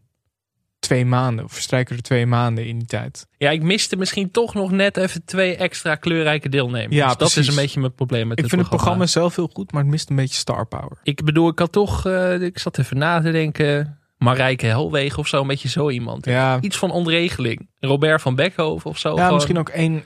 [0.89, 1.45] twee maanden.
[1.45, 3.27] Of verstrijken er twee maanden in die tijd.
[3.37, 6.95] Ja, ik miste misschien toch nog net even twee extra kleurrijke deelnemers.
[6.95, 9.03] Ja, dat is een beetje mijn probleem met ik het vind programma.
[9.03, 10.99] het programma zelf heel goed, maar het mist een beetje star power.
[11.03, 13.99] Ik bedoel, ik had toch, eh, ik zat even na te denken.
[14.19, 16.25] Marijke Helwegen of zo, een beetje zo iemand.
[16.25, 16.61] Ja.
[16.61, 17.69] Iets van ontregeling.
[17.81, 19.09] Robert van Beckhoven of zo.
[19.09, 19.35] ja, gewoon.
[19.35, 20.05] misschien ook één,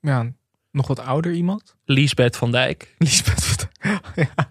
[0.00, 0.32] ja,
[0.70, 1.76] nog wat ouder iemand.
[1.84, 2.94] Liesbeth van Dijk.
[2.98, 3.68] Liesbeth van
[4.14, 4.48] ja.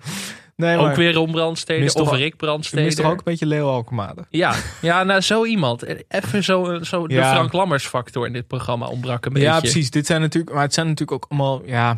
[0.56, 2.84] Nee, ook weer Ron Brandstede mist of Rick Je Brandstede.
[2.84, 3.86] mist toch ook een beetje Leo?
[4.30, 5.84] Ja, ja, nou zo iemand.
[6.08, 7.34] Even zo, zo de Ja.
[7.34, 9.48] Frank Lammers factor in dit programma ontbrak een beetje.
[9.48, 9.90] Ja, precies.
[9.92, 11.98] Dit zijn natuurlijk, maar het zijn natuurlijk ook allemaal, ja.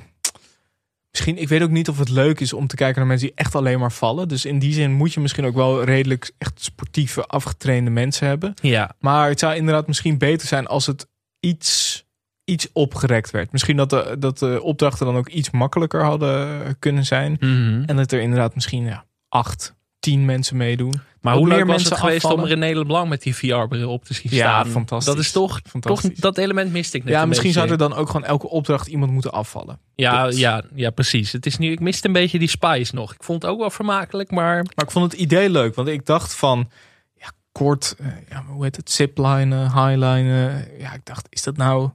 [1.11, 3.35] Misschien, ik weet ook niet of het leuk is om te kijken naar mensen die
[3.37, 4.27] echt alleen maar vallen.
[4.27, 8.53] Dus in die zin moet je misschien ook wel redelijk echt sportieve, afgetrainde mensen hebben.
[8.61, 8.95] Ja.
[8.99, 11.07] Maar het zou inderdaad misschien beter zijn als het
[11.39, 12.03] iets,
[12.49, 13.51] iets opgerekt werd.
[13.51, 17.37] Misschien dat de, dat de opdrachten dan ook iets makkelijker hadden kunnen zijn.
[17.39, 17.83] Mhm.
[17.85, 21.01] En dat er inderdaad misschien ja, acht, tien mensen meedoen.
[21.21, 22.43] Maar Ook hoe meer mensen het geweest afvallen.
[22.43, 24.71] om René Leblanc met die VR-bril op te zien Ja, staan?
[24.71, 25.13] fantastisch.
[25.13, 26.17] Dat is toch, toch Fantastisch.
[26.19, 29.11] dat element miste ik net Ja, misschien zou er dan ook gewoon elke opdracht iemand
[29.11, 29.79] moeten afvallen.
[29.95, 31.31] Ja, ja, ja, precies.
[31.31, 33.13] Het is nu, ik miste een beetje die spice nog.
[33.13, 34.55] Ik vond het ook wel vermakelijk, maar...
[34.75, 36.69] Maar ik vond het idee leuk, want ik dacht van
[37.15, 40.67] ja, kort, eh, ja, hoe heet het, ziplinen, highlinen.
[40.79, 41.89] Ja, ik dacht, is dat nou,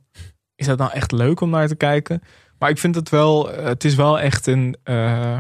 [0.63, 2.23] is dat nou echt leuk om naar te kijken?
[2.59, 5.37] Maar ik vind het wel, eh, het is wel echt een, eh,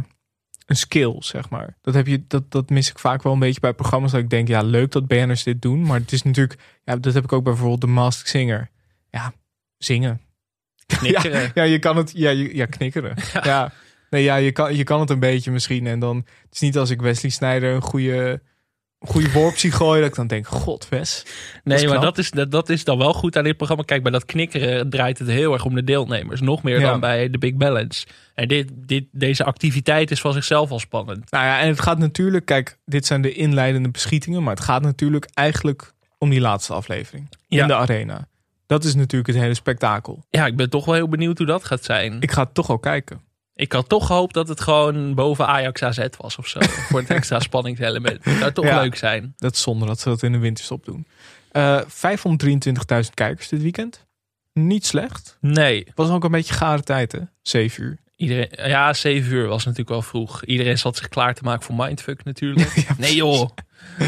[0.66, 1.76] een skill, zeg maar.
[1.80, 4.10] Dat, heb je, dat, dat mis ik vaak wel een beetje bij programma's.
[4.10, 5.82] Dat ik denk, ja, leuk dat BN'ers dit doen.
[5.82, 8.70] Maar het is natuurlijk, ja, dat heb ik ook bij bijvoorbeeld The Masked Singer.
[9.10, 9.32] Ja,
[9.78, 10.20] zingen.
[10.86, 11.40] Knikkeren.
[11.40, 13.14] Ja, ja, je kan het, ja, je, ja knikkeren.
[13.42, 13.72] Ja.
[14.10, 15.86] Nee, ja, je kan, je kan het een beetje misschien.
[15.86, 18.42] En dan, het is niet als ik Wesley Snijder een goede,
[19.04, 21.26] goede worp zie gooien, dat ik dan denk, god, Wes.
[21.64, 23.82] Nee, maar dat is, dat, dat is dan wel goed aan dit programma.
[23.82, 26.40] Kijk, bij dat knikkeren draait het heel erg om de deelnemers.
[26.40, 26.90] Nog meer Ja.
[26.90, 28.06] dan bij de Big Balance.
[28.34, 31.30] En dit, dit, deze activiteit is van zichzelf al spannend.
[31.30, 34.82] Nou ja, en het gaat natuurlijk, kijk, dit zijn de inleidende beschietingen, maar het gaat
[34.82, 37.62] natuurlijk eigenlijk om die laatste aflevering Ja.
[37.62, 38.28] in de arena.
[38.66, 40.24] Dat is natuurlijk het hele spektakel.
[40.30, 42.16] Ja, ik ben toch wel heel benieuwd hoe dat gaat zijn.
[42.20, 43.20] Ik ga het toch al kijken.
[43.54, 46.60] Ik had toch gehoopt dat het gewoon boven Ajax AZ was of zo.
[46.88, 48.24] voor het extra spanningselement.
[48.24, 48.80] Dat zou toch Ja.
[48.80, 49.34] leuk zijn.
[49.36, 51.06] Dat is zonde dat ze dat in de winterstop doen.
[51.52, 54.06] Eh 523.000 kijkers dit weekend.
[54.52, 55.36] Niet slecht.
[55.40, 55.86] Nee.
[55.94, 57.20] Was ook een beetje gare tijd, hè?
[57.42, 57.98] 7 uur.
[58.16, 60.44] Iedereen, ja, 7 uur was natuurlijk wel vroeg.
[60.44, 62.84] Iedereen zat zich klaar te maken voor Mindfuck natuurlijk.
[62.98, 63.50] nee joh,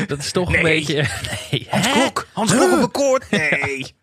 [0.06, 0.94] dat is toch een beetje...
[1.50, 1.90] Nee, Hans?
[1.92, 2.26] Klok!
[2.32, 3.30] Hans Klok op een koord!
[3.30, 3.94] Nee!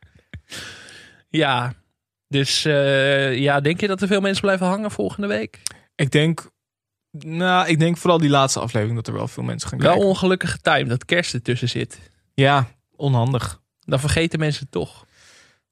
[1.30, 1.74] Ja,
[2.32, 5.62] dus eh, ja, denk je dat er veel mensen blijven hangen volgende week?
[5.96, 6.50] Ik denk,
[7.12, 10.08] nou, ik denk vooral die laatste aflevering dat er wel veel mensen gaan Wel kijken.
[10.10, 12.00] ongelukkige time dat kerst ertussen zit.
[12.34, 13.62] Ja, onhandig.
[13.80, 15.06] Dan vergeten mensen het toch.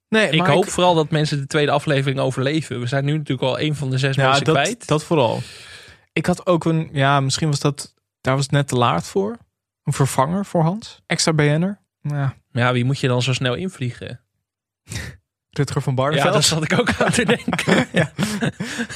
[0.08, 2.80] Nee, Ik hoop vooral dat mensen de tweede aflevering overleven.
[2.80, 4.86] We zijn nu natuurlijk al een van de zes ja, mensen dat, kwijt.
[4.86, 5.40] dat vooral.
[6.12, 9.36] Ik had ook een, ja, misschien was dat, daar was het net te laat voor.
[9.84, 11.00] Een vervanger voor Hans.
[11.06, 11.80] Extra BN'er.
[12.00, 14.20] Ja, Ja, wie moet je dan zo snel invliegen?
[15.50, 16.32] Rutger van Ja, Barneveld.
[16.32, 17.86] daar zat ik ook aan te denken.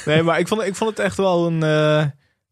[0.05, 2.05] Nee, maar ik vond, ik vond het echt wel een, eh,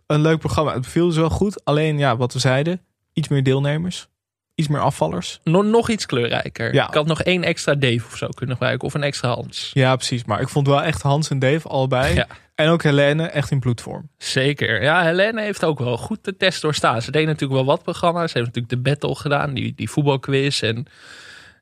[0.07, 0.73] een leuk programma.
[0.73, 1.65] Het beviel dus wel goed.
[1.65, 2.81] Alleen, ja, wat we zeiden.
[3.13, 4.07] Iets meer deelnemers.
[4.55, 5.39] Iets meer afvallers.
[5.43, 6.73] nog, nog iets kleurrijker.
[6.73, 6.87] Ja.
[6.87, 8.87] Ik had nog één extra Dave of zo kunnen gebruiken.
[8.87, 9.71] Of een extra Hans.
[9.73, 10.25] Ja, precies.
[10.25, 12.13] Maar ik vond wel echt Hans en Dave allebei.
[12.13, 12.27] Ja.
[12.55, 14.09] En ook Helene echt in bloedvorm.
[14.17, 14.81] Zeker.
[14.83, 17.01] Ja, Helene heeft ook wel goed de test doorstaan.
[17.01, 18.31] Ze deed natuurlijk wel wat programma's.
[18.31, 19.53] Ze heeft natuurlijk de battle gedaan.
[19.53, 20.61] Die, die voetbalquiz.
[20.61, 20.85] En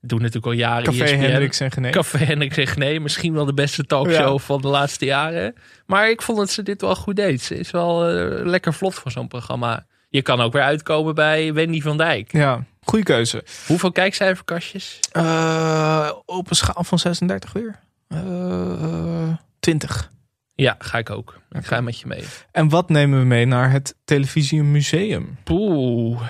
[0.01, 1.17] doen natuurlijk al jaren Café ESPN.
[1.19, 1.91] Hendricks en Genee.
[1.91, 3.01] Café Hendricks en.
[3.01, 4.43] Misschien wel de beste talkshow Ja.
[4.45, 5.53] van de laatste jaren.
[5.85, 7.41] Maar ik vond dat ze dit wel goed deed.
[7.41, 9.85] Ze is wel eh, lekker vlot voor zo'n programma.
[10.09, 12.31] Je kan ook weer uitkomen bij Wendy van Dijk.
[12.31, 13.43] Ja, goede keuze.
[13.67, 14.99] Hoeveel kijkcijferkastjes?
[15.11, 17.79] Eh, op een schaal van 36 weer.
[18.07, 20.09] Eh 20.
[20.55, 21.39] Ja, ga ik ook.
[21.51, 22.23] Ik ga met je mee.
[22.51, 25.37] En wat nemen we mee naar het Televisiemuseum?
[25.43, 26.21] Poeh.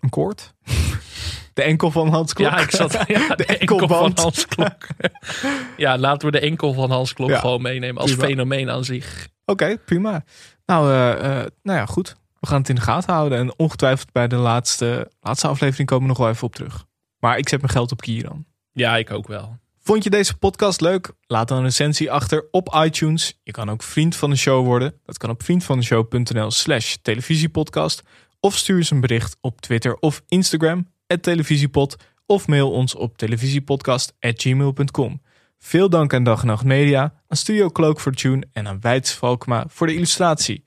[0.00, 0.52] Een koord?
[1.54, 2.50] De enkel van Hans Klok.
[2.50, 4.12] Ja, ik zat ja, de, enkel van.
[4.14, 4.86] Hans Klok.
[5.76, 7.38] ja, laten we de enkel van Hans Klok Ja.
[7.38, 8.26] gewoon meenemen als Prima.
[8.26, 9.28] fenomeen aan zich.
[9.44, 10.24] Oké, prima.
[10.66, 12.16] Nou, eh, eh, nou ja, goed.
[12.40, 13.38] We gaan het in de gaten houden.
[13.38, 16.84] En ongetwijfeld bij de laatste, laatste aflevering komen we nog wel even op terug.
[17.18, 18.44] Maar ik zet mijn geld op Kieran.
[18.72, 19.58] Ja, ik ook wel.
[19.84, 21.12] Vond je deze podcast leuk?
[21.26, 23.40] Laat dan een recensie achter op iTunes.
[23.42, 24.94] Je kan ook vriend van de show worden.
[25.04, 28.02] Dat kan op vriendvandeshow.nl slash televisiepodcast.
[28.40, 31.96] Of stuur eens een bericht op Twitter of Instagram, televisiepod.
[32.26, 35.22] Of mail ons op televisiepodcast.gmail.com.
[35.58, 39.12] Veel dank aan Dag en Nacht Media, aan Studio Cloak voor Tune en aan Wijts
[39.12, 40.64] Valkma voor de illustratie.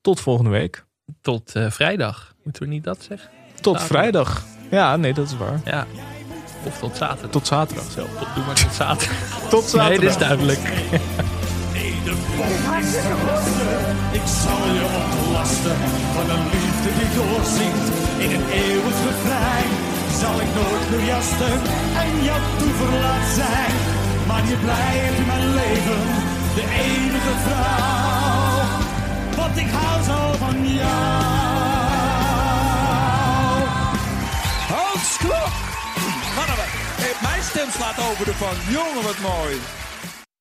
[0.00, 0.84] Tot volgende week.
[1.20, 2.34] Tot eh, vrijdag.
[2.44, 3.30] Moeten we niet dat zeggen?
[3.60, 3.86] Tot Zaterdag.
[3.86, 4.44] vrijdag.
[4.70, 5.60] Ja, nee, dat is waar.
[5.64, 5.86] Ja.
[6.64, 7.30] Of tot zaterdag.
[7.30, 7.90] Tot zaterdag.
[7.90, 9.48] Zo, tot, doe maar tot zaterdag.
[9.48, 9.88] Tot zaterdag.
[9.88, 10.60] Nee, dit is duidelijk.
[14.12, 15.76] Ik zal je ontlasten
[16.14, 17.88] van een liefde die doorzingt
[18.18, 19.70] in een eeuwig refrein.
[20.20, 21.52] Zal ik nooit gejasten
[22.02, 23.74] en jou toeverlaat zijn.
[24.26, 26.00] Maar je blijft in mijn leven
[26.54, 28.62] de enige vrouw.
[29.36, 30.86] Want ik hou zo van jou.
[34.74, 35.54] Hans Klok!
[36.36, 36.56] Mannen,
[37.22, 38.56] mijn stem slaat over de van.
[38.68, 39.56] Jongen, wat mooi.